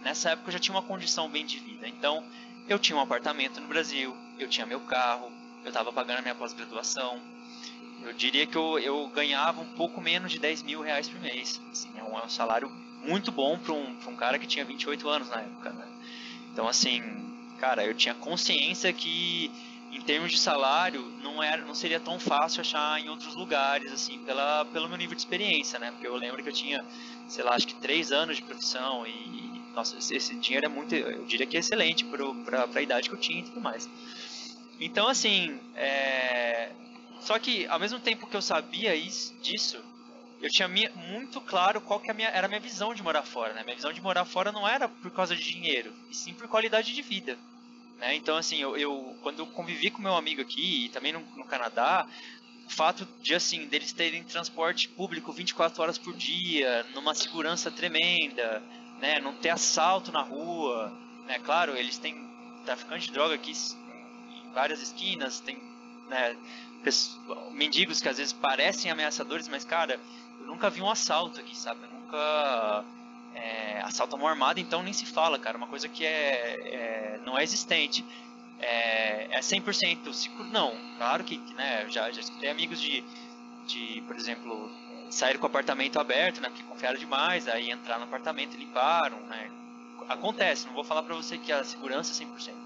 [0.03, 1.87] nessa época eu já tinha uma condição bem de vida.
[1.87, 2.23] Então,
[2.67, 5.31] eu tinha um apartamento no Brasil, eu tinha meu carro,
[5.63, 7.19] eu estava pagando a minha pós-graduação.
[8.03, 11.61] Eu diria que eu, eu ganhava um pouco menos de 10 mil reais por mês.
[11.71, 12.71] Assim, é, um, é um salário
[13.03, 15.69] muito bom para um, um cara que tinha 28 anos na época.
[15.71, 15.85] Né?
[16.51, 17.01] Então, assim,
[17.59, 19.51] cara, eu tinha consciência que
[19.91, 24.19] em termos de salário não era não seria tão fácil achar em outros lugares assim
[24.19, 26.85] pela pelo meu nível de experiência né porque eu lembro que eu tinha
[27.27, 31.25] sei lá acho que três anos de profissão e nossa esse dinheiro é muito eu
[31.25, 33.89] diria que é excelente para a idade que eu tinha e tudo mais
[34.79, 36.71] então assim é...
[37.21, 39.83] só que ao mesmo tempo que eu sabia isso, disso
[40.41, 43.53] eu tinha muito claro qual que é minha, era a minha visão de morar fora
[43.53, 46.47] né minha visão de morar fora não era por causa de dinheiro e sim por
[46.47, 47.37] qualidade de vida
[47.99, 48.15] né?
[48.15, 51.43] Então, assim, eu, eu, quando eu convivi com meu amigo aqui e também no, no
[51.43, 52.07] Canadá,
[52.65, 58.63] o fato de, assim, deles terem transporte público 24 horas por dia, numa segurança tremenda,
[58.99, 59.19] né?
[59.19, 60.91] Não ter assalto na rua,
[61.25, 61.39] né?
[61.39, 62.27] Claro, eles têm
[62.65, 63.51] traficante de droga aqui
[64.53, 65.61] várias esquinas, tem,
[66.09, 66.35] né?
[67.51, 69.99] mendigos que às vezes parecem ameaçadores, mas, cara,
[70.39, 71.83] eu nunca vi um assalto aqui, sabe?
[71.83, 72.85] Eu nunca
[73.35, 75.57] é, assalto à mão armada, então nem se fala, cara.
[75.57, 78.05] Uma coisa que é, é não é existente.
[78.59, 80.49] É, é 100% seguro?
[80.49, 80.75] Não.
[80.97, 83.03] Claro que, né, já, já escutei amigos de,
[83.67, 84.69] de, por exemplo,
[85.09, 89.19] sair com o apartamento aberto, né, porque confiaram demais, aí entrar no apartamento e limparam,
[89.27, 89.49] né.
[90.09, 92.58] Acontece, não vou falar pra você que a segurança é 100%.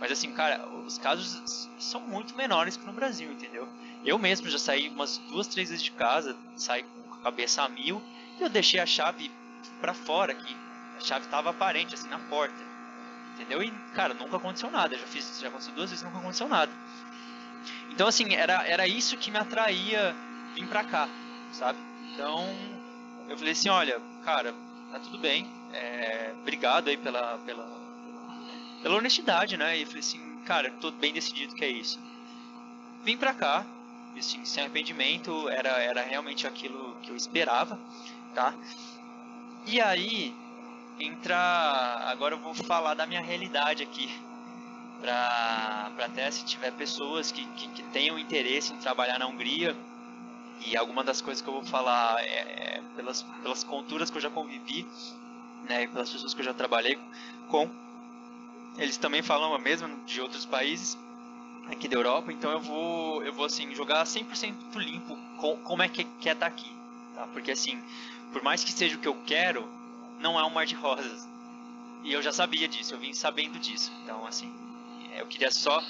[0.00, 3.68] Mas assim, cara, os casos são muito menores que no Brasil, entendeu?
[4.04, 7.68] Eu mesmo já saí umas duas, três vezes de casa, saí com a cabeça a
[7.68, 8.02] mil,
[8.38, 9.30] e eu deixei a chave
[9.80, 10.56] para fora aqui.
[10.96, 12.54] A chave tava aparente, assim, na porta.
[13.34, 13.62] Entendeu?
[13.62, 14.96] E, cara, nunca aconteceu nada.
[14.96, 16.72] Já fiz, já aconteceu duas vezes, nunca aconteceu nada.
[17.90, 20.14] Então, assim, era, era isso que me atraía
[20.54, 21.08] vir pra cá,
[21.52, 21.78] sabe?
[22.12, 22.44] Então,
[23.28, 24.54] eu falei assim, olha, cara,
[24.92, 25.50] tá tudo bem.
[25.72, 27.64] É, obrigado aí pela, pela,
[28.84, 29.78] pela honestidade, né?
[29.78, 31.98] E falei assim, cara, tô bem decidido que é isso.
[33.02, 33.64] Vim pra cá,
[34.16, 37.80] assim, sem arrependimento, era, era realmente aquilo que eu esperava,
[38.34, 38.52] tá?
[39.66, 40.34] E aí
[41.00, 41.34] entra.
[42.10, 44.06] Agora eu vou falar da minha realidade aqui.
[45.00, 49.74] Para até se tiver pessoas que, que, que, tenham interesse em trabalhar na Hungria.
[50.66, 54.22] E alguma das coisas que eu vou falar é, é pelas, pelas culturas que eu
[54.22, 54.86] já convivi,
[55.68, 56.98] né, e pelas pessoas que eu já trabalhei
[57.48, 57.83] com.
[58.76, 60.98] Eles também falam a mesma de outros países
[61.68, 65.88] aqui da Europa, então eu vou, eu vou assim, jogar 100% limpo com, como é
[65.88, 66.70] que é estar tá aqui.
[67.14, 67.26] Tá?
[67.28, 67.82] Porque assim,
[68.32, 69.66] por mais que seja o que eu quero,
[70.20, 71.26] não é um mar de rosas.
[72.02, 73.92] E eu já sabia disso, eu vim sabendo disso.
[74.02, 74.52] Então, assim,
[75.16, 75.82] eu queria só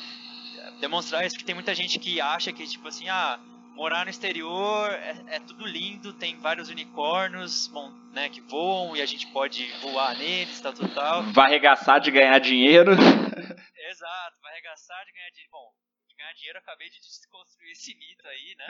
[0.80, 3.38] demonstrar isso, que tem muita gente que acha que, tipo assim, ah,
[3.74, 9.02] morar no exterior é, é tudo lindo, tem vários unicórnios bom, né, que voam e
[9.02, 11.22] a gente pode voar neles, tal, tal, tal.
[11.32, 12.92] Vai arregaçar de ganhar dinheiro.
[13.90, 15.50] Exato, vai arregaçar de ganhar dinheiro.
[15.52, 15.72] Bom,
[16.08, 18.66] de ganhar dinheiro, eu acabei de desconstruir esse mito aí, né?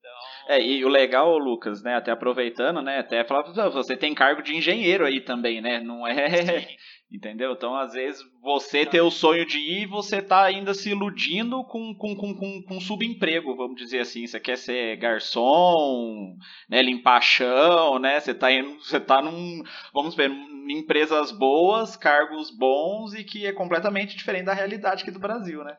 [0.00, 0.54] Então...
[0.54, 4.56] É, e o legal, Lucas, né, até aproveitando, né, até falar, você tem cargo de
[4.56, 6.28] engenheiro aí também, né, não é...
[6.60, 6.76] Sim.
[7.12, 7.52] Entendeu?
[7.52, 11.92] Então, às vezes, você tem o sonho de ir você tá ainda se iludindo com,
[11.92, 14.24] com, com, com, com subemprego, vamos dizer assim.
[14.28, 16.36] Você quer ser garçom,
[16.68, 18.20] né, limpar chão, né?
[18.20, 19.60] Você tá, indo, você tá num,
[19.92, 25.10] vamos ver, em empresas boas, cargos bons e que é completamente diferente da realidade aqui
[25.10, 25.76] do Brasil, né?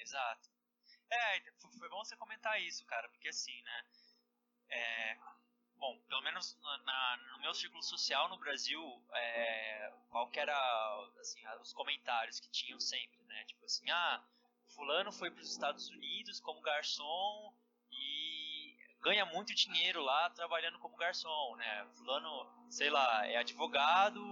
[0.00, 0.48] Exato.
[1.10, 1.51] É,
[2.04, 3.84] você comentar isso, cara, porque assim, né?
[4.70, 5.18] É,
[5.76, 8.80] bom, pelo menos na, no meu círculo social no Brasil,
[9.12, 10.56] é, qual que era
[11.20, 13.44] assim, os comentários que tinham sempre, né?
[13.44, 14.22] Tipo assim, ah,
[14.74, 17.54] fulano foi para os Estados Unidos como garçom
[17.90, 21.86] e ganha muito dinheiro lá trabalhando como garçom, né?
[21.96, 24.22] Fulano, sei lá, é advogado,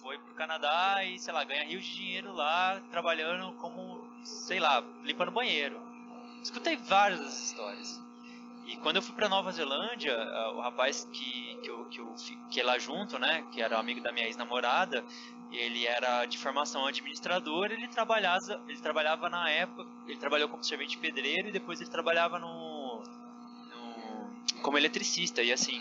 [0.00, 4.80] foi pro Canadá e, sei lá, ganha rios de dinheiro lá trabalhando como, sei lá,
[5.02, 5.91] limpando banheiro.
[6.42, 8.00] Escutei várias das histórias.
[8.66, 10.16] E quando eu fui para Nova Zelândia,
[10.54, 12.14] o rapaz que, que, eu, que, eu,
[12.50, 15.04] que é lá junto, né, que era amigo da minha ex-namorada,
[15.50, 20.96] ele era de formação administrador, ele trabalhava, ele trabalhava na época, ele trabalhou como servente
[20.98, 23.02] pedreiro e depois ele trabalhava no,
[23.70, 25.80] no como eletricista e assim,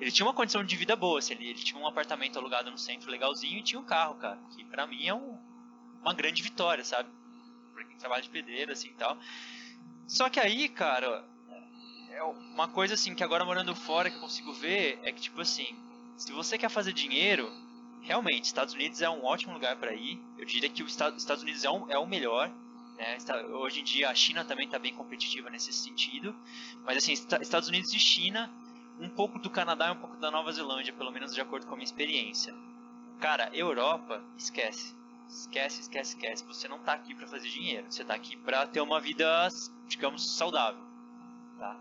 [0.00, 2.78] ele tinha uma condição de vida boa, assim, ele, ele, tinha um apartamento alugado no
[2.78, 5.38] centro legalzinho e tinha um carro, cara, que para mim é um,
[6.00, 7.08] uma grande vitória, sabe?
[8.04, 9.16] trabalho de pedreiro, assim e tal.
[10.06, 11.24] Só que aí, cara,
[12.10, 15.40] é uma coisa assim que agora morando fora que eu consigo ver é que, tipo
[15.40, 15.76] assim,
[16.16, 17.50] se você quer fazer dinheiro,
[18.02, 20.20] realmente, Estados Unidos é um ótimo lugar para ir.
[20.38, 22.50] Eu diria que os Estados Unidos é, um, é o melhor.
[22.96, 23.16] Né?
[23.52, 26.34] Hoje em dia a China também está bem competitiva nesse sentido.
[26.84, 28.50] Mas assim, Estados Unidos e China,
[29.00, 31.72] um pouco do Canadá e um pouco da Nova Zelândia, pelo menos de acordo com
[31.72, 32.54] a minha experiência.
[33.20, 34.94] Cara, Europa, esquece.
[35.28, 36.44] Esquece, esquece, esquece.
[36.44, 37.90] Você não está aqui para fazer dinheiro.
[37.90, 39.48] Você está aqui para ter uma vida,
[39.86, 40.82] digamos, saudável.
[41.58, 41.76] Tá?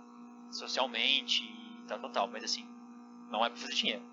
[0.51, 2.27] Socialmente e tal, tal, tal.
[2.27, 2.67] Mas assim,
[3.29, 4.03] não é para fazer dinheiro.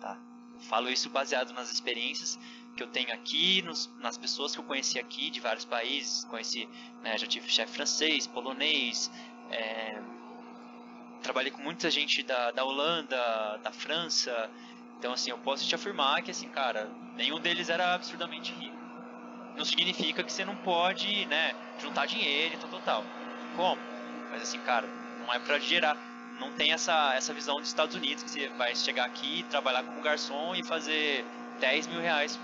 [0.00, 0.18] Tá?
[0.54, 2.38] Eu falo isso baseado nas experiências
[2.76, 6.24] que eu tenho aqui, nos, nas pessoas que eu conheci aqui de vários países.
[6.26, 6.68] Conheci,
[7.02, 9.10] né, já tive chefe francês, polonês,
[9.50, 10.00] é,
[11.22, 14.50] trabalhei com muita gente da, da Holanda, da França.
[14.98, 18.75] Então, assim, eu posso te afirmar que, assim, cara, nenhum deles era absurdamente rico.
[19.56, 23.04] Não significa que você não pode, né, juntar dinheiro e tal, tal, tal.
[23.56, 23.80] Como?
[24.30, 24.86] Mas, assim, cara,
[25.18, 25.96] não é pra gerar.
[26.38, 30.02] Não tem essa, essa visão dos Estados Unidos que você vai chegar aqui, trabalhar como
[30.02, 31.24] garçom e fazer
[31.60, 32.38] 10 mil reais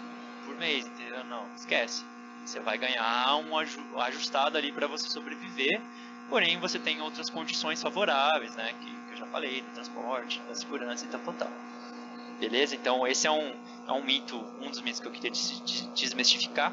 [0.46, 1.22] por mês, entendeu?
[1.24, 2.04] Não, esquece.
[2.44, 3.56] Você vai ganhar um
[4.00, 5.80] ajustado ali para você sobreviver,
[6.28, 8.72] porém você tem outras condições favoráveis, né?
[8.80, 11.50] Que, que eu já falei, do transporte, da segurança e tal, tal, tal.
[12.40, 12.74] Beleza?
[12.74, 13.54] Então esse é um,
[13.86, 16.72] é um mito, um dos mitos que eu queria desmistificar.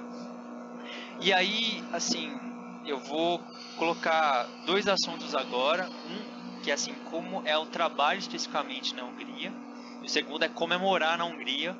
[1.21, 2.39] E aí, assim,
[2.85, 3.39] eu vou
[3.77, 5.89] colocar dois assuntos agora.
[5.89, 9.53] Um que é assim, como é o trabalho especificamente na Hungria.
[10.01, 11.75] E o segundo é comemorar na Hungria.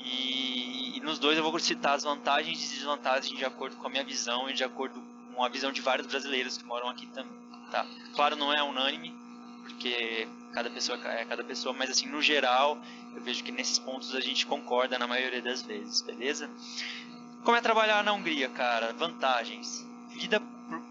[0.00, 4.02] E nos dois eu vou citar as vantagens e desvantagens de acordo com a minha
[4.02, 5.00] visão e de acordo
[5.32, 7.32] com a visão de vários brasileiros que moram aqui também,
[7.70, 7.86] tá?
[8.14, 9.14] Claro, não é unânime,
[9.62, 12.76] porque cada pessoa é cada pessoa, mas assim, no geral,
[13.14, 16.50] eu vejo que nesses pontos a gente concorda na maioria das vezes, beleza?
[17.46, 18.92] Como é trabalhar na Hungria, cara?
[18.92, 19.86] Vantagens.
[20.08, 20.42] Vida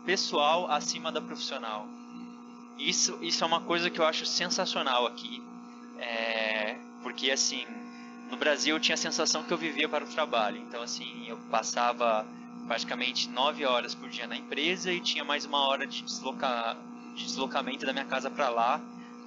[0.05, 1.85] pessoal acima da profissional.
[2.79, 5.43] Isso, isso é uma coisa que eu acho sensacional aqui.
[5.99, 7.67] É, porque assim,
[8.31, 10.55] no Brasil eu tinha a sensação que eu vivia para o trabalho.
[10.55, 12.25] Então, assim, eu passava
[12.65, 16.77] praticamente nove horas por dia na empresa e tinha mais uma hora de, desloca...
[17.15, 18.79] de deslocamento da minha casa para lá.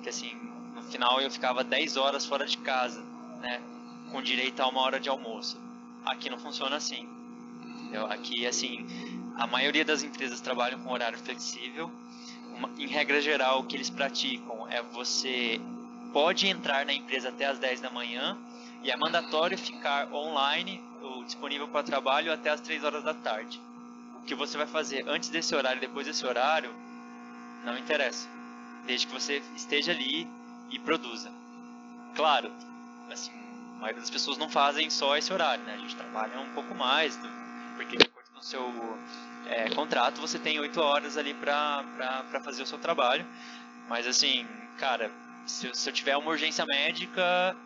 [0.03, 0.35] Que, assim,
[0.75, 3.05] no final eu ficava dez horas fora de casa,
[3.43, 3.61] né?
[4.11, 5.61] Com direito a uma hora de almoço.
[6.07, 7.18] Aqui não funciona assim.
[8.11, 8.87] Aqui, assim,
[9.37, 11.91] a maioria das empresas trabalham com horário flexível.
[12.57, 15.61] Uma, em regra geral, o que eles praticam é você
[16.13, 18.37] pode entrar na empresa até as 10 da manhã
[18.83, 23.61] e é mandatório ficar online ou disponível para trabalho até as 3 horas da tarde.
[24.21, 26.71] O que você vai fazer antes desse horário depois desse horário
[27.65, 28.29] não interessa,
[28.87, 30.27] desde que você esteja ali
[30.71, 31.31] e produza.
[32.15, 32.51] Claro,
[33.11, 33.33] assim,
[33.77, 35.75] a maioria das pessoas não fazem só esse horário, né?
[35.75, 37.19] A gente trabalha um pouco mais,
[37.79, 38.99] porque de acordo com o seu
[39.47, 43.25] é, contrato você tem 8 horas ali para fazer o seu trabalho.
[43.89, 44.47] Mas assim,
[44.79, 45.11] cara,
[45.47, 47.57] se, se eu tiver uma urgência médica,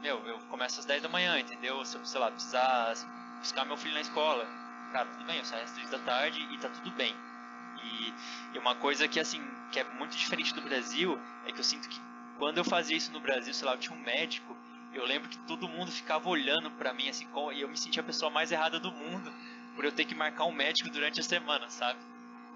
[0.00, 1.84] meu, eu começo às 10 da manhã, entendeu?
[1.84, 2.94] Se eu, sei lá, precisar
[3.38, 4.46] buscar meu filho na escola,
[4.92, 7.14] cara, tudo bem, eu saio às 3 da tarde e tá tudo bem.
[7.82, 8.14] E,
[8.54, 11.88] e, uma coisa que, assim, que é muito diferente do Brasil, é que eu sinto
[11.88, 12.00] que
[12.38, 14.56] quando eu fazia isso no Brasil, sei lá, eu tinha um médico,
[14.92, 18.04] eu lembro que todo mundo ficava olhando pra mim, assim, e eu me sentia a
[18.04, 19.32] pessoa mais errada do mundo
[19.74, 22.00] por eu ter que marcar um médico durante a semana, sabe?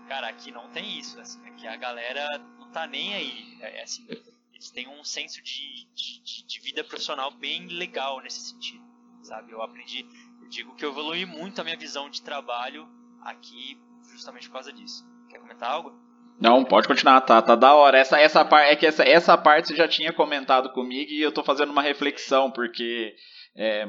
[0.09, 3.83] Cara, aqui não tem isso, assim, aqui a galera não tá nem aí, é, é
[3.83, 4.07] assim,
[4.53, 8.85] eles têm um senso de, de, de, vida profissional bem legal nesse sentido,
[9.23, 9.53] sabe?
[9.53, 10.07] Eu aprendi,
[10.41, 12.89] eu digo que eu evolui muito a minha visão de trabalho
[13.23, 15.05] aqui justamente por causa disso.
[15.29, 16.04] Quer comentar algo?
[16.41, 17.99] Não, pode continuar, tá, tá da hora.
[17.99, 21.33] Essa, essa parte é que essa, essa parte você já tinha comentado comigo e eu
[21.33, 23.15] tô fazendo uma reflexão, porque
[23.57, 23.87] é,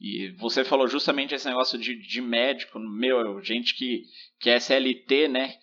[0.00, 4.04] e você falou justamente esse negócio de, de médico, meu, gente que,
[4.38, 5.54] que é SLT, né?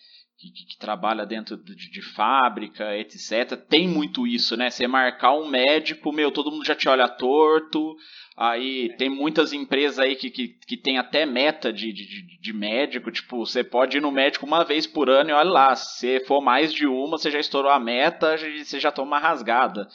[0.50, 3.56] Que, que, trabalha dentro de, de, fábrica, etc.
[3.68, 4.70] Tem muito isso, né?
[4.70, 7.96] Você marcar um médico, meu, todo mundo já te olha torto.
[8.36, 13.10] Aí tem muitas empresas aí que, que, que tem até meta de, de, de médico.
[13.10, 16.42] Tipo, você pode ir no médico uma vez por ano e olha lá, se for
[16.42, 19.88] mais de uma, você já estourou a meta, você já toma uma rasgada.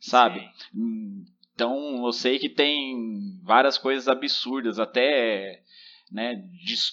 [0.00, 0.40] Sabe?
[0.72, 1.24] Sim.
[1.54, 5.62] Então eu sei que tem várias coisas absurdas, até
[6.12, 6.42] né?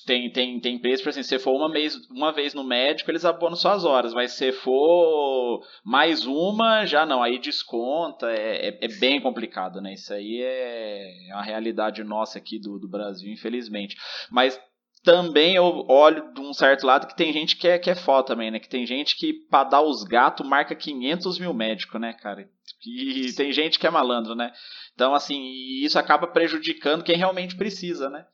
[0.05, 3.11] Tem, tem, tem preço, por exemplo, se você for uma vez, uma vez no médico,
[3.11, 8.77] eles abonam suas horas, mas se for mais uma, já não, aí desconta, é, é,
[8.81, 9.93] é, bem complicado, né?
[9.93, 13.97] Isso aí é uma realidade nossa aqui do, do Brasil, infelizmente.
[14.31, 14.59] Mas
[15.03, 18.27] também eu olho de um certo lado que tem gente que é, que é foda
[18.27, 18.59] também, né?
[18.59, 22.49] Que tem gente que, pra dar os gatos, marca 500 mil médicos, né, cara?
[22.85, 24.51] E tem gente que é malandro, né?
[24.93, 25.41] Então, assim,
[25.83, 28.25] isso acaba prejudicando quem realmente precisa, né?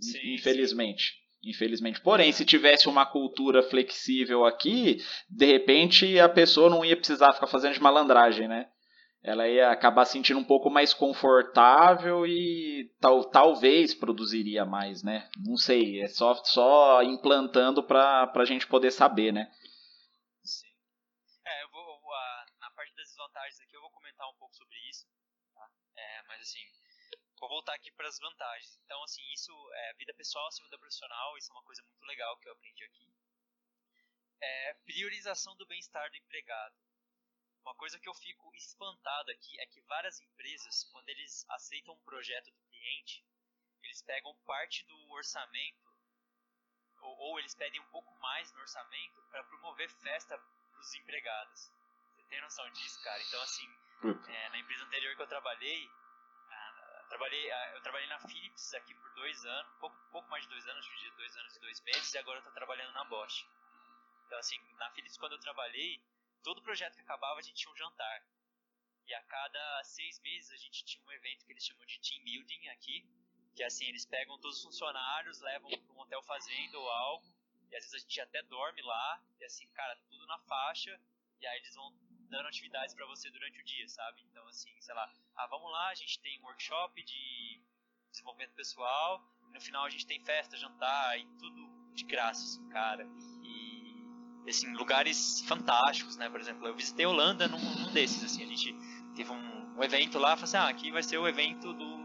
[0.00, 1.12] Sim, infelizmente.
[1.12, 1.20] Sim.
[1.42, 2.00] Infelizmente.
[2.02, 7.46] Porém, se tivesse uma cultura flexível aqui, de repente a pessoa não ia precisar ficar
[7.46, 8.68] fazendo de malandragem, né?
[9.22, 15.30] Ela ia acabar sentindo um pouco mais confortável e tal, talvez produziria mais, né?
[15.46, 19.50] Não sei, é só, só implantando para a gente poder saber, né?
[20.42, 20.68] Sim.
[21.46, 22.12] É, eu vou, eu vou,
[22.60, 25.06] na parte das desvantagens aqui eu vou comentar um pouco sobre isso,
[25.54, 25.66] tá?
[25.96, 26.60] É, mas assim,
[27.39, 28.78] vou voltar aqui para as vantagens.
[28.84, 32.38] Então, assim, isso é vida pessoal acima da profissional, isso é uma coisa muito legal
[32.38, 33.12] que eu aprendi aqui.
[34.40, 36.76] É priorização do bem-estar do empregado.
[37.62, 42.04] Uma coisa que eu fico espantado aqui é que várias empresas, quando eles aceitam um
[42.04, 43.26] projeto do cliente,
[43.82, 45.90] eles pegam parte do orçamento,
[47.00, 51.72] ou, ou eles pedem um pouco mais no orçamento para promover festa para os empregados.
[52.14, 53.20] Você tem noção disso, cara?
[53.24, 53.66] Então, assim,
[54.28, 55.90] é, na empresa anterior que eu trabalhei,
[57.10, 60.64] Trabalhei, ah, eu trabalhei na Philips aqui por dois anos, pouco, pouco mais de dois
[60.68, 63.44] anos, de dois anos e dois meses, e agora eu estou trabalhando na Bosch.
[64.26, 66.00] Então, assim, na Philips, quando eu trabalhei,
[66.44, 68.24] todo projeto que acabava, a gente tinha um jantar.
[69.08, 72.22] E a cada seis meses, a gente tinha um evento que eles chamam de team
[72.22, 73.04] building aqui,
[73.56, 77.26] que assim, eles pegam todos os funcionários, levam para um hotel fazenda ou algo,
[77.72, 80.96] e às vezes a gente até dorme lá, e assim, cara, tudo na faixa,
[81.40, 81.92] e aí eles vão
[82.30, 84.22] dando atividades para você durante o dia, sabe?
[84.30, 87.60] Então, assim, sei lá, ah, vamos lá, a gente tem um workshop de
[88.10, 93.06] desenvolvimento pessoal, no final a gente tem festa, jantar e tudo de graça, assim, cara.
[93.42, 96.28] E, assim, lugares fantásticos, né?
[96.30, 98.74] Por exemplo, eu visitei Holanda num, num desses, assim, a gente
[99.14, 101.96] teve um, um evento lá, falei assim, ah, aqui vai ser o evento do,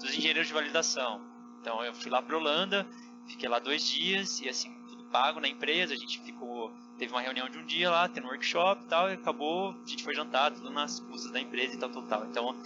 [0.00, 1.20] dos engenheiros de validação.
[1.60, 2.86] Então, eu fui lá para Holanda,
[3.26, 6.57] fiquei lá dois dias e, assim, tudo pago na empresa, a gente ficou
[6.98, 9.88] teve uma reunião de um dia lá, tendo um workshop e tal, e acabou, a
[9.88, 12.24] gente foi jantar, tudo nas custas da empresa e tal, tal, tal.
[12.26, 12.56] Então,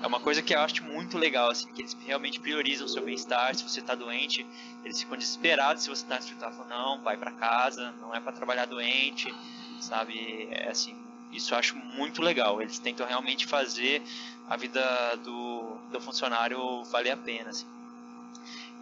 [0.00, 3.04] é uma coisa que eu acho muito legal, assim, que eles realmente priorizam o seu
[3.04, 4.46] bem-estar, se você está doente,
[4.84, 8.32] eles ficam desesperados se você está no hospital, não, vai para casa, não é para
[8.32, 9.34] trabalhar doente,
[9.80, 10.96] sabe, é assim,
[11.32, 14.02] isso eu acho muito legal, eles tentam realmente fazer
[14.48, 14.80] a vida
[15.24, 17.66] do, do funcionário valer a pena, assim.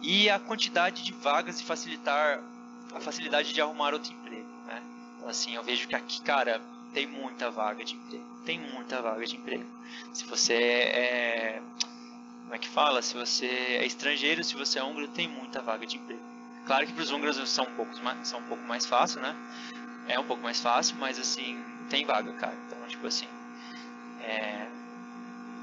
[0.01, 2.41] E a quantidade de vagas e facilitar
[2.93, 4.38] a facilidade de arrumar outro emprego
[5.27, 6.61] assim, eu vejo que aqui, cara,
[6.93, 8.25] tem muita vaga de emprego.
[8.45, 9.65] Tem muita vaga de emprego.
[10.13, 11.61] Se você é.
[12.43, 13.01] Como é que fala?
[13.01, 16.21] Se você é estrangeiro, se você é húngaro, tem muita vaga de emprego.
[16.65, 19.35] Claro que para os húngaros são um, pouco mais, são um pouco mais fácil, né?
[20.07, 22.57] É um pouco mais fácil, mas assim, tem vaga, cara.
[22.65, 23.27] Então, tipo assim.
[24.21, 24.67] É.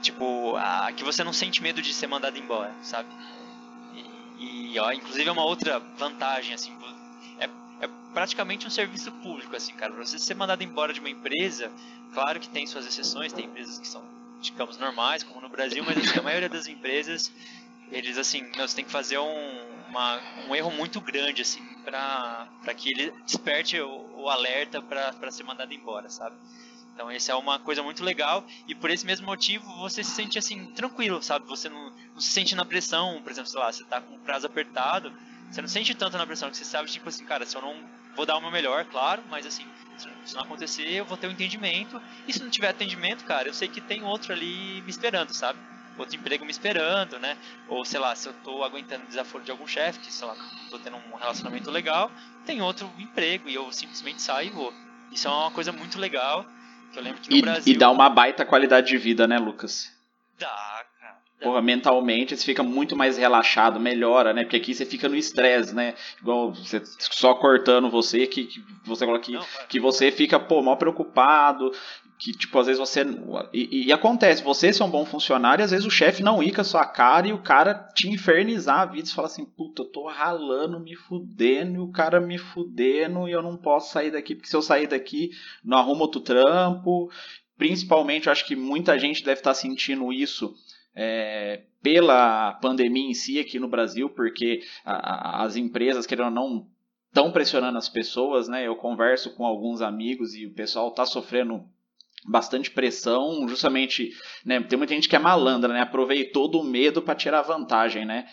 [0.02, 3.08] Tipo, aqui você não sente medo de ser mandado embora, sabe?
[4.38, 6.76] E, e ó, inclusive é uma outra vantagem, assim,
[8.12, 9.92] praticamente um serviço público, assim, cara.
[9.92, 11.70] Pra você ser mandado embora de uma empresa,
[12.14, 14.02] claro que tem suas exceções, tem empresas que são,
[14.40, 17.30] digamos, normais, como no Brasil, mas assim, a maioria das empresas,
[17.92, 22.48] eles, assim, meu, você tem que fazer um, uma, um erro muito grande, assim, pra
[22.74, 26.36] que ele desperte o, o alerta para ser mandado embora, sabe?
[26.94, 30.38] Então, essa é uma coisa muito legal e por esse mesmo motivo você se sente
[30.38, 31.46] assim tranquilo, sabe?
[31.46, 34.18] Você não, não se sente na pressão, por exemplo, sei lá, você tá com um
[34.18, 35.12] prazo apertado,
[35.50, 37.74] você não sente tanto na pressão que você sabe, tipo assim, cara, se eu não
[38.16, 39.66] Vou dar o meu melhor, claro, mas assim,
[40.24, 42.00] se não acontecer, eu vou ter um entendimento.
[42.26, 45.58] E se não tiver atendimento, cara, eu sei que tem outro ali me esperando, sabe?
[45.98, 47.36] Outro emprego me esperando, né?
[47.68, 50.34] Ou sei lá, se eu tô aguentando o desaforo de algum chefe, que sei lá,
[50.70, 52.10] tô tendo um relacionamento legal,
[52.46, 54.72] tem outro emprego e eu simplesmente saio e vou.
[55.12, 56.46] Isso é uma coisa muito legal.
[56.92, 57.74] Que eu lembro que no e, Brasil.
[57.74, 59.92] E dá uma baita qualidade de vida, né, Lucas?
[60.38, 60.84] Dá,
[61.40, 64.42] Porra, mentalmente você fica muito mais relaxado, melhora, né?
[64.42, 65.94] Porque aqui você fica no estresse, né?
[66.20, 70.78] Igual você só cortando você, que, que você coloca aqui, que você fica, pô, mal
[70.78, 71.70] preocupado,
[72.18, 73.04] que, tipo, às vezes você.
[73.52, 76.62] E, e, acontece, você ser um bom funcionário, às vezes o chefe não ir com
[76.62, 79.06] a sua cara e o cara te infernizar a vida.
[79.06, 83.32] Você fala assim, puta, eu tô ralando, me fudendo, e o cara me fudendo, e
[83.32, 85.30] eu não posso sair daqui, porque se eu sair daqui,
[85.62, 87.10] não arrumo outro trampo.
[87.58, 90.54] Principalmente, eu acho que muita gente deve estar sentindo isso
[90.96, 96.30] é, pela pandemia em si aqui no Brasil, porque a, a, as empresas, querendo ou
[96.30, 96.66] não,
[97.08, 98.66] estão pressionando as pessoas, né?
[98.66, 101.62] Eu converso com alguns amigos e o pessoal está sofrendo
[102.26, 104.10] bastante pressão, justamente,
[104.44, 104.60] né?
[104.62, 105.80] Tem muita gente que é malandra, né?
[105.80, 108.26] Aproveitou do medo para tirar vantagem, né?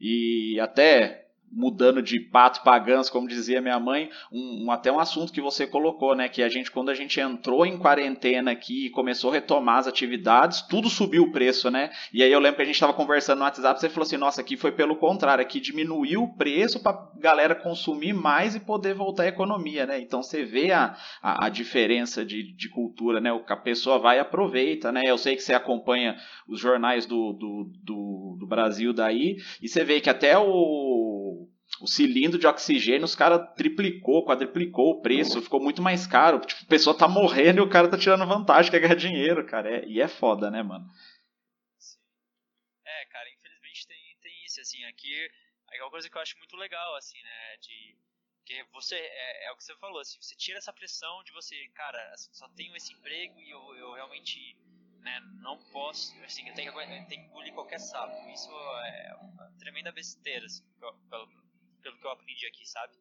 [0.00, 5.32] E até mudando de pato ganso, como dizia minha mãe, um, um, até um assunto
[5.32, 8.90] que você colocou, né, que a gente quando a gente entrou em quarentena aqui e
[8.90, 11.90] começou a retomar as atividades, tudo subiu o preço, né?
[12.12, 14.40] E aí eu lembro que a gente estava conversando no WhatsApp, você falou assim: "Nossa,
[14.40, 19.24] aqui foi pelo contrário, aqui diminuiu o preço para galera consumir mais e poder voltar
[19.24, 20.00] à economia, né?
[20.00, 23.30] Então você vê a, a, a diferença de, de cultura, né?
[23.48, 25.02] A pessoa vai e aproveita, né?
[25.06, 26.16] Eu sei que você acompanha
[26.48, 31.05] os jornais do, do, do, do Brasil daí e você vê que até o
[31.80, 36.40] o cilindro de oxigênio, os caras triplicou, quadriplicou o preço, ficou muito mais caro.
[36.40, 39.68] Tipo, a pessoa tá morrendo e o cara tá tirando vantagem, quer ganhar dinheiro, cara.
[39.68, 40.86] É, e é foda, né, mano?
[42.84, 45.28] É, cara, infelizmente tem, tem isso, assim, aqui
[45.72, 47.96] é uma coisa que eu acho muito legal, assim, né, de
[48.46, 51.56] que você, é, é, o que você falou, assim, você tira essa pressão de você,
[51.74, 54.56] cara, assim, só tenho esse emprego e eu, eu realmente
[55.00, 58.14] né, não posso, assim, eu tenho, eu tenho que engolir qualquer sapo.
[58.30, 61.28] Isso é uma tremenda besteira, assim, pelo,
[61.82, 62.94] pelo que eu aprendi aqui, sabe?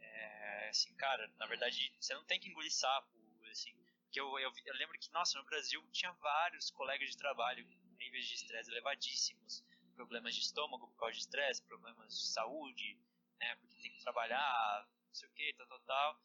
[0.00, 3.08] É, assim, cara, na verdade, você não tem que engolir sapo,
[3.50, 3.74] assim,
[4.10, 7.66] que eu, eu, eu, lembro que, nossa, no Brasil tinha vários colegas de trabalho
[7.98, 12.98] níveis de estresse elevadíssimos, problemas de estômago por causa de estresse, problemas de saúde,
[13.38, 16.20] né, porque tem que trabalhar, não sei o que, tal, tal, tal.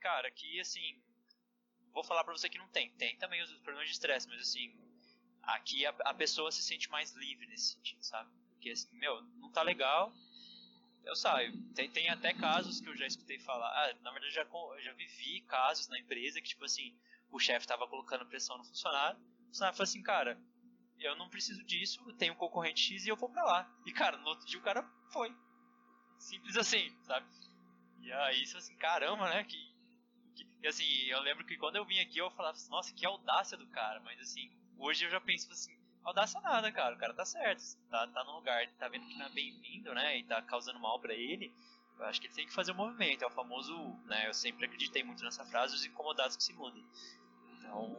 [0.00, 1.02] Cara, que assim,
[1.92, 4.76] vou falar pra você que não tem, tem também os problemas de estresse, mas assim,
[5.42, 8.30] aqui a, a, pessoa se sente mais livre nesse sentido, sabe?
[8.50, 10.12] Porque assim, meu, não tá legal,
[11.04, 11.52] eu saio.
[11.74, 14.46] Tem, tem até casos que eu já escutei falar, ah, na verdade já,
[14.80, 16.96] já vivi casos na empresa que, tipo assim,
[17.30, 20.38] o chefe tava colocando pressão no funcionário, o funcionário falou assim, cara,
[20.98, 23.70] eu não preciso disso, eu tenho um concorrente X e eu vou pra lá.
[23.84, 24.82] E cara, no outro dia o cara
[25.12, 25.34] foi.
[26.18, 27.26] Simples assim, sabe?
[28.00, 29.44] E aí, isso assim, caramba, né?
[29.44, 29.56] Que,
[30.34, 33.04] que, e assim, eu lembro que quando eu vim aqui eu falava assim, nossa, que
[33.04, 34.00] audácia do cara.
[34.00, 36.94] Mas assim, hoje eu já penso assim, audácia nada, cara.
[36.94, 37.62] O cara tá certo.
[37.90, 40.18] Tá, tá no lugar, tá vendo que não é bem-vindo, né?
[40.18, 41.52] E tá causando mal para ele.
[41.98, 43.22] Eu acho que ele tem que fazer o um movimento.
[43.22, 43.74] É o famoso,
[44.04, 44.28] né?
[44.28, 46.84] Eu sempre acreditei muito nessa frase, os incomodados que se mudem.
[47.58, 47.96] Então,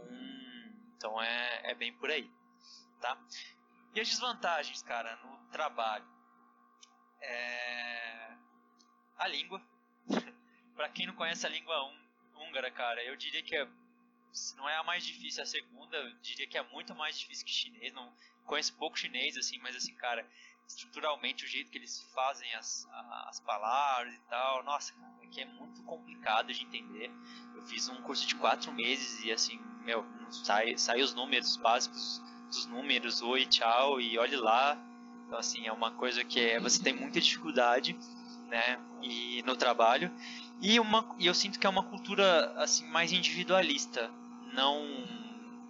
[0.98, 2.30] então é, é bem por aí,
[3.02, 3.18] tá?
[3.94, 6.06] E as desvantagens, cara, no trabalho?
[7.22, 8.36] É...
[9.18, 9.62] A língua.
[10.76, 11.92] para quem não conhece a língua
[12.36, 13.68] húngara, cara, eu diria que é,
[14.36, 17.52] se não é a mais difícil, a segunda, diria que é muito mais difícil que
[17.52, 17.94] chinês.
[17.94, 18.12] Não
[18.46, 20.28] conheço pouco chinês, assim, mas assim, cara,
[20.68, 22.88] estruturalmente o jeito que eles fazem as,
[23.28, 27.10] as palavras e tal, nossa, cara, que é muito complicado de entender.
[27.56, 32.22] Eu fiz um curso de quatro meses e assim, meu, sai, sai os números básicos
[32.50, 34.78] dos números, oi, tchau, e olhe lá,
[35.26, 37.98] então, assim, é uma coisa que é, você tem muita dificuldade,
[38.48, 40.12] né, e no trabalho.
[40.62, 44.12] E, uma, e eu sinto que é uma cultura, assim, mais individualista,
[44.56, 44.86] não,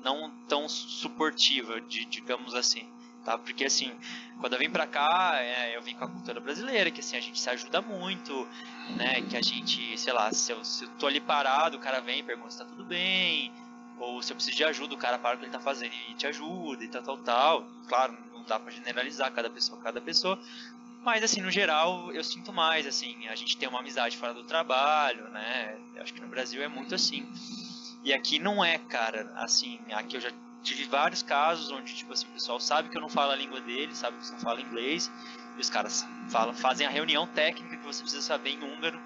[0.03, 2.87] não tão suportiva, de, digamos assim.
[3.23, 3.37] Tá?
[3.37, 3.91] Porque, assim,
[4.39, 7.21] quando eu vim pra cá, é, eu vim com a cultura brasileira, que, assim, a
[7.21, 8.47] gente se ajuda muito,
[8.95, 11.99] né, que a gente, sei lá, se eu, se eu tô ali parado, o cara
[11.99, 13.51] vem e pergunta se tá tudo bem,
[13.97, 16.13] ou se eu preciso de ajuda, o cara para o que ele tá fazendo e
[16.13, 17.67] te ajuda e tal, tal, tal.
[17.87, 18.15] Claro,
[18.47, 20.39] dá para generalizar cada pessoa, cada pessoa,
[21.03, 24.43] mas assim, no geral, eu sinto mais, assim, a gente tem uma amizade fora do
[24.43, 25.77] trabalho, né?
[25.95, 27.27] Eu acho que no Brasil é muito assim.
[28.05, 30.29] E aqui não é, cara, assim, aqui eu já
[30.61, 33.59] tive vários casos onde, tipo assim, o pessoal sabe que eu não falo a língua
[33.61, 35.11] deles, sabe que eu não falo inglês,
[35.57, 39.01] e os caras falam, fazem a reunião técnica que você precisa saber em húngaro,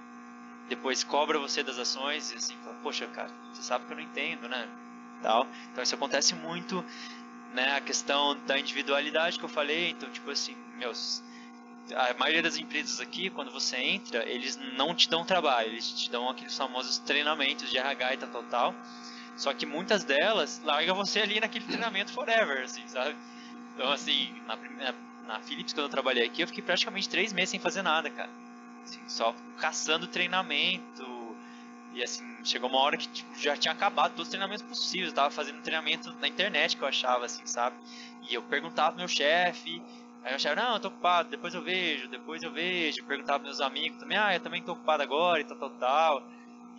[0.67, 4.03] depois cobra você das ações, e assim, fala, poxa, cara, você sabe que eu não
[4.03, 4.67] entendo, né?
[5.21, 5.47] Tal.
[5.71, 6.83] Então isso acontece muito
[7.53, 11.23] né, a questão da individualidade que eu falei, então tipo assim, meus
[11.95, 16.09] a maioria das empresas aqui, quando você entra, eles não te dão trabalho, eles te
[16.09, 18.75] dão aqueles famosos treinamentos de RH e tal, tal, tal.
[19.35, 23.15] Só que muitas delas larga você ali naquele treinamento forever, assim, sabe?
[23.73, 24.57] Então, assim, na,
[25.25, 28.29] na Philips, quando eu trabalhei aqui, eu fiquei praticamente três meses sem fazer nada, cara.
[28.83, 31.19] Assim, só caçando treinamento,
[31.93, 35.09] e assim, chegou uma hora que tipo, já tinha acabado todos os treinamentos possíveis.
[35.09, 37.75] Eu tava fazendo treinamento na internet que eu achava, assim, sabe?
[38.29, 39.81] E eu perguntava pro meu chefe,
[40.23, 43.03] aí meu chefe, não, eu tô ocupado, depois eu vejo, depois eu vejo.
[43.05, 46.23] perguntava meus amigos também, ah, eu também tô ocupado agora e tal, tal, tal.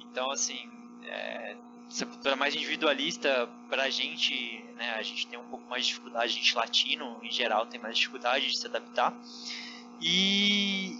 [0.01, 0.68] Então, assim,
[1.05, 1.57] é,
[1.91, 6.26] essa cultura mais individualista pra gente, né, a gente tem um pouco mais de dificuldade,
[6.26, 9.12] a gente latino em geral tem mais dificuldade de se adaptar.
[10.01, 10.99] E,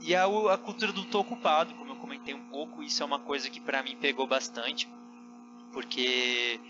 [0.00, 3.18] e a, a cultura do tô ocupado, como eu comentei um pouco, isso é uma
[3.18, 4.88] coisa que para mim pegou bastante,
[5.72, 6.60] porque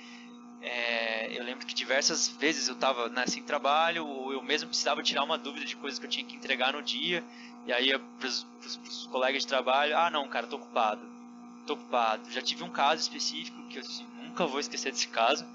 [0.62, 5.02] é, eu lembro que diversas vezes eu estava né, sem trabalho, ou eu mesmo precisava
[5.02, 7.24] tirar uma dúvida de coisas que eu tinha que entregar no dia,
[7.66, 11.00] e aí para os colegas de trabalho, ah não, cara, tô ocupado,
[11.66, 12.30] tô ocupado.
[12.30, 13.82] Já tive um caso específico que eu
[14.22, 15.46] nunca vou esquecer desse caso,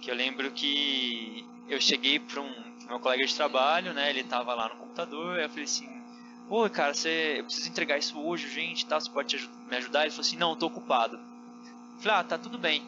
[0.00, 4.54] que eu lembro que eu cheguei para um meu colega de trabalho, né, ele estava
[4.54, 5.98] lá no computador, e eu falei assim,
[6.50, 8.98] Oi, cara, você, eu preciso entregar isso hoje, gente, tá?
[8.98, 10.00] Você pode me ajudar?
[10.00, 11.16] Ele falou assim, não, tô ocupado.
[11.16, 12.82] Eu falei, ah, tá tudo bem.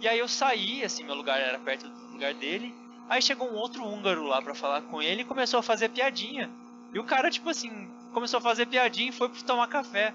[0.00, 2.74] E aí eu saí, assim, meu lugar era perto do lugar dele.
[3.08, 6.50] Aí chegou um outro húngaro lá pra falar com ele e começou a fazer piadinha.
[6.92, 10.12] E o cara, tipo assim, começou a fazer piadinha e foi tomar café.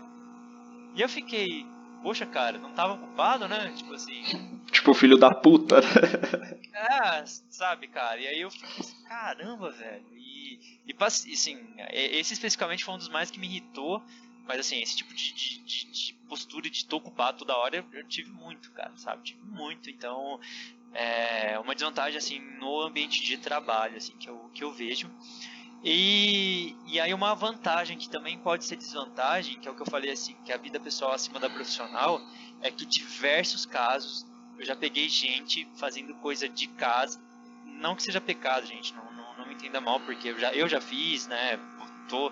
[0.93, 1.65] E eu fiquei,
[2.03, 3.71] poxa, cara, não tava ocupado, né?
[3.75, 4.23] Tipo assim.
[4.71, 5.79] Tipo, filho da puta.
[6.73, 8.19] é, sabe, cara?
[8.19, 10.05] E aí eu fiquei assim, caramba, velho.
[10.13, 11.59] E, e assim,
[11.91, 14.03] esse especificamente foi um dos mais que me irritou.
[14.52, 17.86] Mas assim, esse tipo de, de, de, de postura de tô ocupado toda hora eu,
[17.93, 19.24] eu, tive muito, cara, sabe?
[19.24, 19.89] Tive muito.
[19.89, 20.41] Então,
[20.93, 25.10] é uma desvantagem, assim, no ambiente de trabalho, assim, que eu, que eu vejo.
[25.82, 29.89] E, e aí uma vantagem que também pode ser desvantagem, que é o que eu
[29.89, 32.22] falei assim, que a vida pessoal acima da profissional,
[32.62, 34.28] é que diversos casos
[34.60, 37.22] eu já peguei gente fazendo coisa de casa,
[37.66, 40.68] não que seja pecado, gente, não, não, não me entenda mal, porque eu já, eu
[40.68, 41.58] já fiz, né,
[42.10, 42.30] tô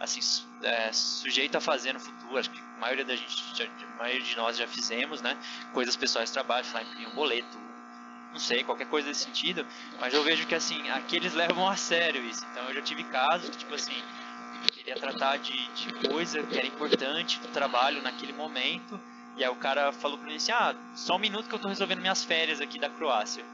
[0.00, 0.20] assim,
[0.62, 4.36] é, sujeito a fazer no futuro, acho que a maioria da gente, a maioria de
[4.36, 5.36] nós já fizemos, né,
[5.72, 7.58] coisas pessoais trabalho, lá, um boleto,
[8.32, 9.66] não sei, qualquer coisa desse sentido,
[10.00, 12.46] mas eu vejo que assim, aqui eles levam a sério isso.
[12.52, 14.02] Então eu já tive casos que, tipo assim,
[14.72, 19.00] queria tratar de, de coisa que era importante do trabalho naquele momento,
[19.36, 21.68] e aí o cara falou pra mim assim, ah, só um minuto que eu tô
[21.68, 23.44] resolvendo minhas férias aqui da Croácia.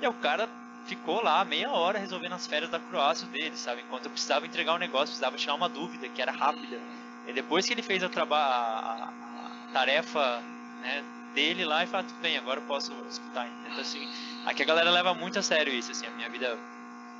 [0.00, 0.48] E aí o cara
[0.86, 3.82] ficou lá meia hora resolvendo as férias da Croácia dele, sabe?
[3.82, 6.78] Enquanto eu precisava entregar um negócio, precisava tirar uma dúvida que era rápida.
[7.26, 10.42] E depois que ele fez a, a, a tarefa
[10.80, 11.02] né,
[11.34, 13.48] dele lá e falar, tudo bem, agora eu posso escutar.
[13.66, 14.06] Então, assim,
[14.44, 16.58] aqui a galera leva muito a sério isso, assim, a minha vida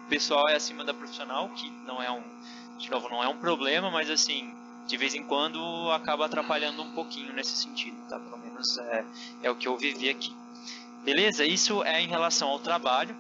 [0.09, 2.23] pessoal é acima da profissional, que não é um,
[2.79, 4.55] de novo, não é um problema, mas assim,
[4.87, 8.19] de vez em quando acaba atrapalhando um pouquinho nesse sentido, tá?
[8.19, 9.05] Pelo menos é,
[9.45, 10.35] é o que eu vivi aqui.
[11.03, 11.45] Beleza?
[11.45, 13.17] Isso é em relação ao trabalho.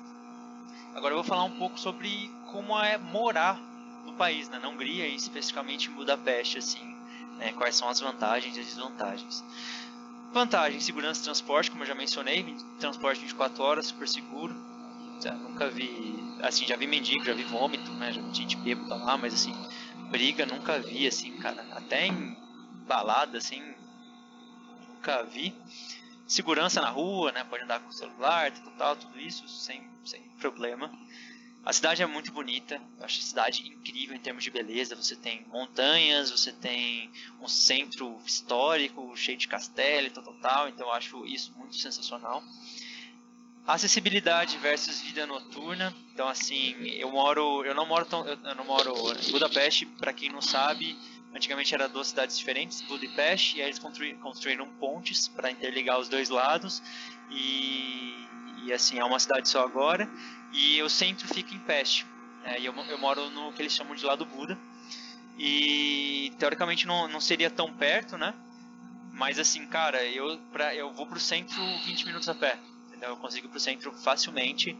[0.94, 3.60] Agora eu vou falar um pouco sobre como é morar
[4.06, 4.60] no país, né?
[4.60, 6.96] na Hungria e especificamente em Budapeste, assim,
[7.36, 7.52] né?
[7.52, 9.44] quais são as vantagens e as desvantagens.
[10.32, 12.44] Vantagem, segurança de transporte, como eu já mencionei,
[12.78, 14.54] transporte 24 horas, super seguro.
[15.20, 18.94] Já, nunca vi, assim, já vi mendigo, já vi vômito, né, já vi gente bêbada
[18.94, 19.54] lá, mas assim,
[20.10, 21.66] briga nunca vi, assim, cara.
[21.72, 22.36] Até em
[22.86, 23.62] balada, assim,
[24.88, 25.54] nunca vi.
[26.26, 29.93] Segurança na rua, né, pode andar com o celular, tal, tal tudo isso, sem
[30.38, 30.90] problema.
[31.64, 34.94] A cidade é muito bonita, eu acho a cidade incrível em termos de beleza.
[34.94, 37.10] Você tem montanhas, você tem
[37.40, 40.68] um centro histórico cheio de castelo e tal, tal, tal.
[40.68, 42.44] Então eu acho isso muito sensacional.
[43.66, 45.94] Acessibilidade versus vida noturna.
[46.12, 48.92] Então assim, eu moro, eu não moro tão, eu não moro
[49.26, 50.98] em Budapeste, para quem não sabe,
[51.34, 53.78] antigamente era duas cidades diferentes, Budapeste, e aí eles
[54.20, 56.82] construíram pontes para interligar os dois lados
[57.30, 58.28] e,
[58.64, 60.08] e assim é uma cidade só agora.
[60.52, 62.06] E o centro fica em Peste.
[62.44, 64.58] É, e eu, eu moro no que eles chamam de lado Buda.
[65.38, 68.34] E teoricamente não, não seria tão perto, né?
[69.12, 72.58] Mas assim, cara, eu, pra, eu vou pro centro 20 minutos a pé.
[72.88, 73.10] Entendeu?
[73.10, 74.76] Eu consigo ir pro centro facilmente.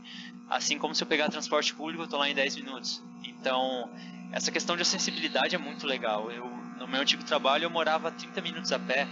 [0.49, 3.03] Assim como se eu pegar transporte público, eu tô lá em 10 minutos.
[3.24, 3.91] Então,
[4.32, 6.30] essa questão de acessibilidade é muito legal.
[6.30, 6.47] Eu,
[6.78, 9.07] no meu antigo trabalho, eu morava 30 minutos a pé.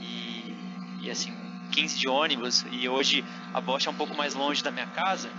[0.00, 0.56] E,
[1.02, 1.32] e assim,
[1.74, 2.64] 15 de ônibus.
[2.70, 5.30] E hoje a Bosch é um pouco mais longe da minha casa.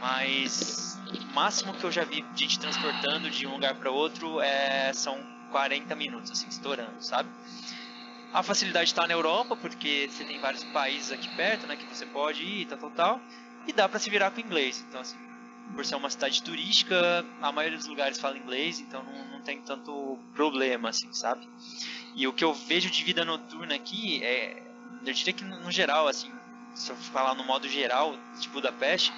[0.00, 4.92] Mas o máximo que eu já vi gente transportando de um lugar para outro é,
[4.92, 5.16] são
[5.52, 7.28] 40 minutos, assim, estourando, sabe?
[8.32, 12.06] A facilidade está na Europa, porque você tem vários países aqui perto, né, que você
[12.06, 13.20] pode ir, tal, tal, tal,
[13.66, 14.84] e dá para se virar com inglês.
[14.88, 15.18] Então, assim,
[15.74, 19.60] por ser uma cidade turística, a maioria dos lugares fala inglês, então não, não tem
[19.60, 21.46] tanto problema, assim, sabe?
[22.16, 24.62] E o que eu vejo de vida noturna aqui é,
[25.04, 26.30] eu diria que no geral, assim,
[26.74, 29.12] se eu falar no modo geral de Budapeste,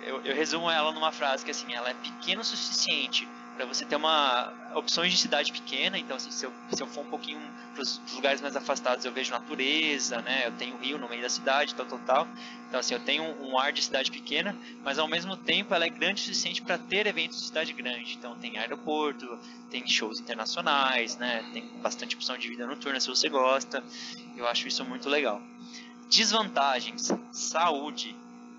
[0.00, 3.84] eu, eu resumo ela numa frase que assim, ela é pequena o suficiente para você
[3.84, 5.98] ter uma opções de cidade pequena.
[5.98, 7.40] Então, assim, se eu, se eu for um pouquinho
[7.72, 10.46] para os lugares mais afastados, eu vejo natureza, né?
[10.46, 12.28] Eu tenho rio no meio da cidade, tal, tal, tal.
[12.68, 15.88] Então, assim, eu tenho um, ar de cidade pequena, mas ao mesmo tempo ela é
[15.88, 18.14] grande o suficiente para ter eventos de cidade grande.
[18.14, 19.38] Então, tem aeroporto,
[19.70, 21.44] tem shows internacionais, né?
[21.52, 23.82] Tem bastante opção de vida noturna se você gosta.
[24.36, 25.40] Eu acho isso muito legal.
[26.08, 28.14] Desvantagens: saúde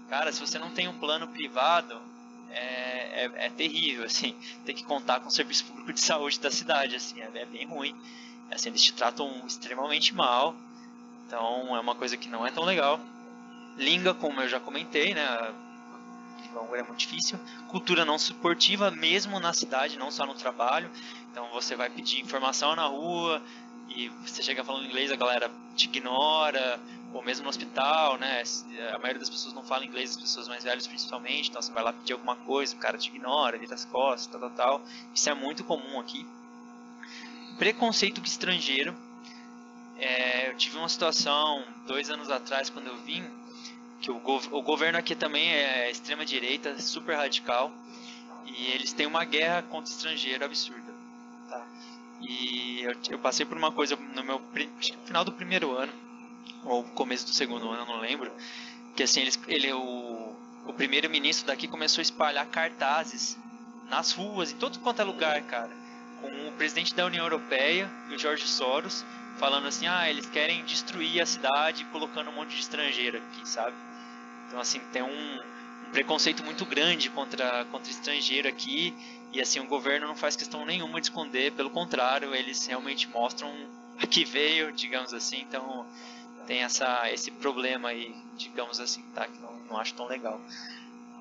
[0.09, 1.99] Cara, se você não tem um plano privado,
[2.51, 4.35] é, é, é, terrível, assim,
[4.65, 7.65] ter que contar com o serviço público de saúde da cidade, assim, é, é, bem
[7.65, 7.95] ruim.
[8.51, 10.55] Assim, eles te tratam extremamente mal,
[11.25, 12.99] então é uma coisa que não é tão legal.
[13.77, 15.53] Língua, como eu já comentei, né,
[16.75, 17.39] é muito difícil.
[17.67, 20.89] Cultura não suportiva, mesmo na cidade, não só no trabalho.
[21.31, 23.41] Então você vai pedir informação na rua
[23.89, 26.79] e você chega falando inglês, a galera te ignora,
[27.17, 28.43] ou mesmo no hospital, né?
[28.93, 31.83] A maioria das pessoas não fala inglês, as pessoas mais velhas principalmente, então você vai
[31.83, 34.81] lá pedir alguma coisa, o cara te ignora, vira as costas, tal, tal, tal.
[35.15, 36.27] Isso é muito comum aqui.
[37.57, 38.95] Preconceito com estrangeiro.
[39.97, 43.25] É, eu tive uma situação dois anos atrás quando eu vim,
[43.99, 47.71] que o, gov o governo aqui também é extrema direita, super radical,
[48.45, 50.93] e eles têm uma guerra contra o estrangeiro absurda.
[51.49, 51.65] Tá?
[52.21, 54.39] E eu, eu passei por uma coisa no meu
[55.03, 55.91] final do primeiro ano,
[56.67, 58.31] ou começo do segundo ano, não lembro,
[58.95, 63.37] que assim, eles, ele, o, o primeiro-ministro daqui começou a espalhar cartazes
[63.89, 65.71] nas ruas, em todo quanto é lugar, cara,
[66.21, 69.05] com o presidente da União Europeia o George Soros,
[69.37, 73.75] falando assim, ah, eles querem destruir a cidade colocando um monte de estrangeiro aqui, sabe?
[74.47, 75.39] Então, assim, tem um,
[75.87, 78.93] um preconceito muito grande contra, contra estrangeiro aqui,
[79.31, 83.53] e assim, o governo não faz questão nenhuma de esconder, pelo contrário, eles realmente mostram
[84.01, 85.85] a que veio, digamos assim, então
[86.47, 89.27] tem essa, esse problema aí, digamos assim, tá?
[89.27, 90.39] Que não, não acho tão legal.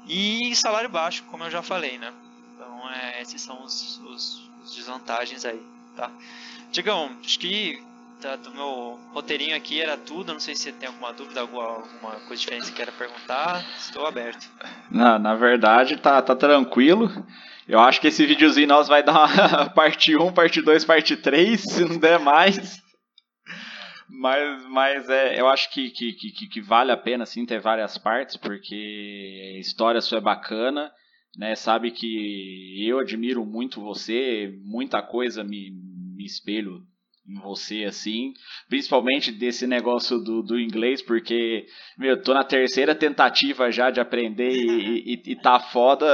[0.07, 2.13] E salário baixo, como eu já falei, né?
[2.55, 5.61] Então, é, esses são os, os, os desvantagens aí,
[5.97, 6.11] tá?
[6.71, 7.83] Digam, acho que
[8.21, 10.33] tá, do meu roteirinho aqui era tudo.
[10.33, 13.65] Não sei se você tem alguma dúvida, alguma, alguma coisa diferente que queira perguntar.
[13.79, 14.49] Estou aberto.
[14.91, 17.11] Na, na verdade, tá, tá tranquilo.
[17.69, 21.61] Eu acho que esse videozinho nós vai dar uma parte 1, parte 2, parte 3,
[21.61, 22.81] se não der mais.
[24.09, 27.99] Mas, mas é, eu acho que, que, que, que vale a pena sim ter várias
[27.99, 30.93] partes, porque a história sua é bacana,
[31.37, 31.55] né?
[31.55, 35.71] Sabe que eu admiro muito você, muita coisa me,
[36.17, 36.83] me espelho
[37.29, 38.33] em você, assim,
[38.69, 41.67] principalmente desse negócio do, do inglês, porque,
[41.99, 46.07] meu, tô na terceira tentativa já de aprender e, e, e tá foda,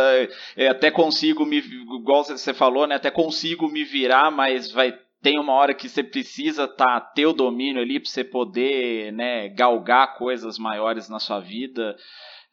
[0.57, 5.39] eu até consigo me, igual você falou, né, até consigo me virar, mas vai tem
[5.39, 10.17] uma hora que você precisa tá, ter o domínio ali para você poder né, galgar
[10.17, 11.97] coisas maiores na sua vida,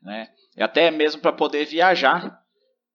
[0.02, 0.30] né?
[0.56, 2.40] E até mesmo para poder viajar,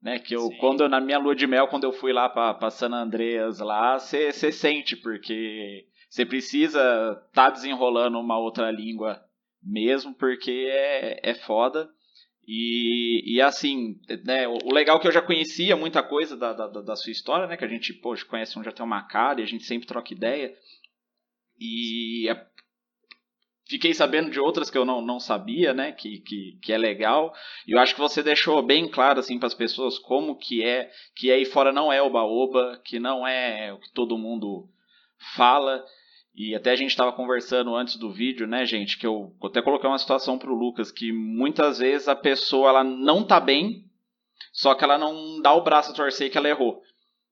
[0.00, 0.18] né?
[0.20, 2.92] Que eu, quando eu, na minha lua de mel, quando eu fui lá para San
[2.92, 6.80] Andreas lá, você sente, porque você precisa
[7.28, 9.20] estar tá desenrolando uma outra língua
[9.60, 11.88] mesmo, porque é, é foda.
[12.46, 16.66] E, e assim, né, o legal é que eu já conhecia muita coisa da, da,
[16.66, 17.56] da sua história, né?
[17.56, 20.12] Que a gente, poxa, conhece um já tem uma cara e a gente sempre troca
[20.12, 20.54] ideia.
[21.58, 22.28] E
[23.66, 27.34] fiquei sabendo de outras que eu não, não sabia, né, que, que, que é legal.
[27.66, 30.90] E eu acho que você deixou bem claro assim para as pessoas como que é,
[31.16, 34.68] que aí fora não é oba-oba, que não é o que todo mundo
[35.34, 35.84] fala.
[36.34, 39.88] E até a gente estava conversando antes do vídeo, né, gente, que eu até coloquei
[39.88, 43.84] uma situação para o Lucas que muitas vezes a pessoa ela não tá bem,
[44.52, 46.82] só que ela não dá o braço a torcer que ela errou.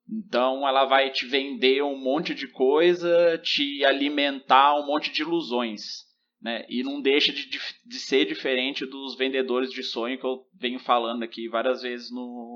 [0.08, 6.10] Então ela vai te vender um monte de coisa, te alimentar um monte de ilusões
[6.42, 6.66] né?
[6.68, 11.22] E não deixa de, de, ser diferente dos vendedores de sonho que eu venho falando
[11.22, 12.51] aqui várias vezes no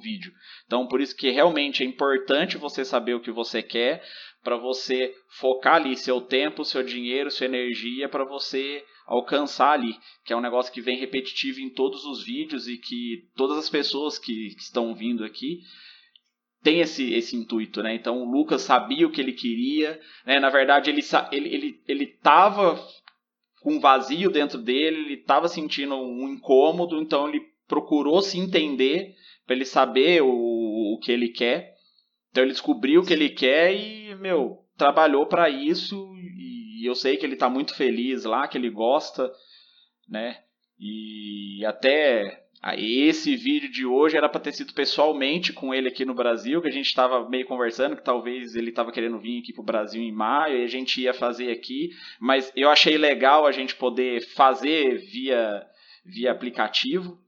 [0.00, 0.32] vídeo.
[0.66, 4.02] Então, por isso que realmente é importante você saber o que você quer,
[4.42, 9.94] para você focar ali seu tempo, seu dinheiro, sua energia, para você alcançar ali,
[10.24, 13.68] que é um negócio que vem repetitivo em todos os vídeos e que todas as
[13.68, 15.60] pessoas que, que estão vindo aqui
[16.62, 17.94] tem esse, esse intuito, né?
[17.94, 20.38] Então o Lucas sabia o que ele queria, né?
[20.38, 22.78] Na verdade ele ele ele ele estava
[23.62, 29.14] com um vazio dentro dele, ele estava sentindo um incômodo, então ele procurou se entender
[29.50, 31.74] para ele saber o, o que ele quer.
[32.30, 37.16] Então ele descobriu o que ele quer e, meu, trabalhou para isso e eu sei
[37.16, 39.28] que ele está muito feliz lá, que ele gosta,
[40.08, 40.38] né?
[40.78, 42.44] E até
[42.78, 46.68] esse vídeo de hoje era para ter sido pessoalmente com ele aqui no Brasil, que
[46.68, 50.00] a gente estava meio conversando, que talvez ele estava querendo vir aqui para o Brasil
[50.00, 51.90] em maio, e a gente ia fazer aqui,
[52.20, 55.66] mas eu achei legal a gente poder fazer via,
[56.04, 57.18] via aplicativo,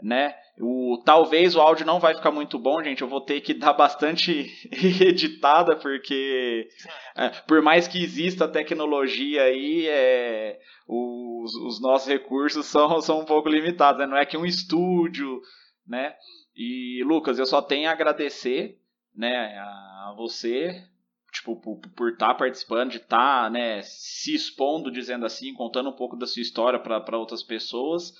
[0.00, 0.36] né?
[0.60, 3.02] O, talvez o áudio não vai ficar muito bom, gente.
[3.02, 6.68] Eu vou ter que dar bastante editada, porque
[7.16, 13.24] é, por mais que exista tecnologia aí, é, os, os, nossos recursos são, são um
[13.24, 13.98] pouco limitados.
[14.00, 14.06] Né?
[14.06, 15.40] Não é que um estúdio,
[15.86, 16.14] né?
[16.54, 18.78] E Lucas, eu só tenho a agradecer,
[19.12, 20.84] né, a você,
[21.32, 25.90] tipo, por, por estar tá participando, de estar, tá, né, se expondo, dizendo assim, contando
[25.90, 28.14] um pouco da sua história para outras pessoas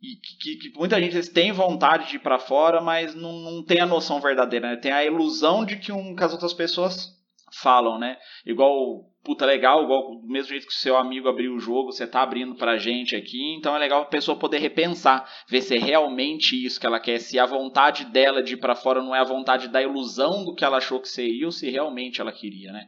[0.00, 3.80] e que, que, muita gente tem vontade de ir para fora, mas não, não tem
[3.80, 4.76] a noção verdadeira, né?
[4.76, 7.16] Tem a ilusão de que, um, que as outras pessoas
[7.52, 8.16] falam, né?
[8.46, 12.06] Igual, puta, legal, igual do mesmo jeito que o seu amigo abriu o jogo, você
[12.06, 15.78] tá abrindo pra gente aqui, então é legal a pessoa poder repensar, ver se é
[15.78, 19.20] realmente isso que ela quer, se a vontade dela de ir para fora não é
[19.20, 22.70] a vontade da ilusão do que ela achou que seria, ou se realmente ela queria,
[22.70, 22.86] né?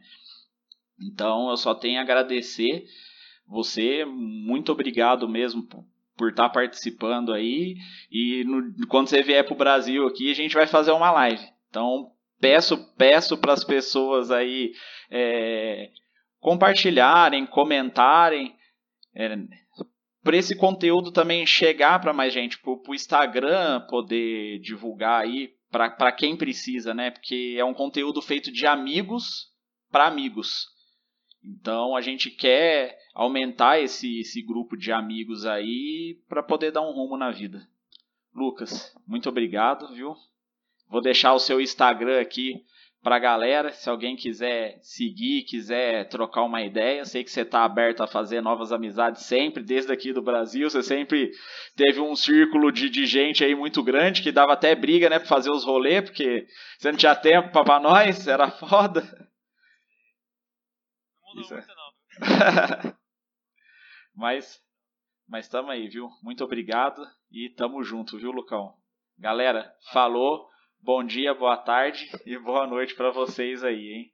[1.11, 2.85] Então eu só tenho a agradecer
[3.47, 5.67] você, muito obrigado mesmo
[6.21, 7.77] por estar tá participando aí.
[8.11, 11.43] E no, quando você vier para o Brasil aqui, a gente vai fazer uma live.
[11.67, 14.71] Então, peço peço para as pessoas aí
[15.09, 15.89] é,
[16.39, 18.55] compartilharem, comentarem.
[19.15, 19.35] É,
[20.23, 26.11] para esse conteúdo também chegar para mais gente, para o Instagram poder divulgar aí para
[26.11, 27.09] quem precisa, né?
[27.09, 29.47] Porque é um conteúdo feito de amigos
[29.89, 30.67] para amigos.
[31.43, 36.93] Então a gente quer aumentar esse, esse grupo de amigos aí para poder dar um
[36.93, 37.67] rumo na vida.
[38.33, 40.15] Lucas, muito obrigado, viu?
[40.89, 42.63] Vou deixar o seu Instagram aqui
[43.03, 47.63] para a galera, se alguém quiser seguir, quiser trocar uma ideia, sei que você está
[47.63, 51.31] aberto a fazer novas amizades sempre, desde aqui do Brasil, você sempre
[51.75, 55.27] teve um círculo de, de gente aí muito grande, que dava até briga, né, para
[55.27, 56.45] fazer os rolês, porque
[56.77, 59.30] você não tinha tempo para nós, era foda.
[61.39, 61.53] Isso.
[61.53, 62.93] muito não.
[64.15, 64.61] mas,
[65.27, 66.09] mas tamo aí, viu?
[66.21, 67.01] Muito obrigado
[67.31, 68.75] e tamo junto, viu, Lucão?
[69.17, 70.49] Galera, falou.
[70.79, 74.13] Bom dia, boa tarde e boa noite para vocês aí, hein?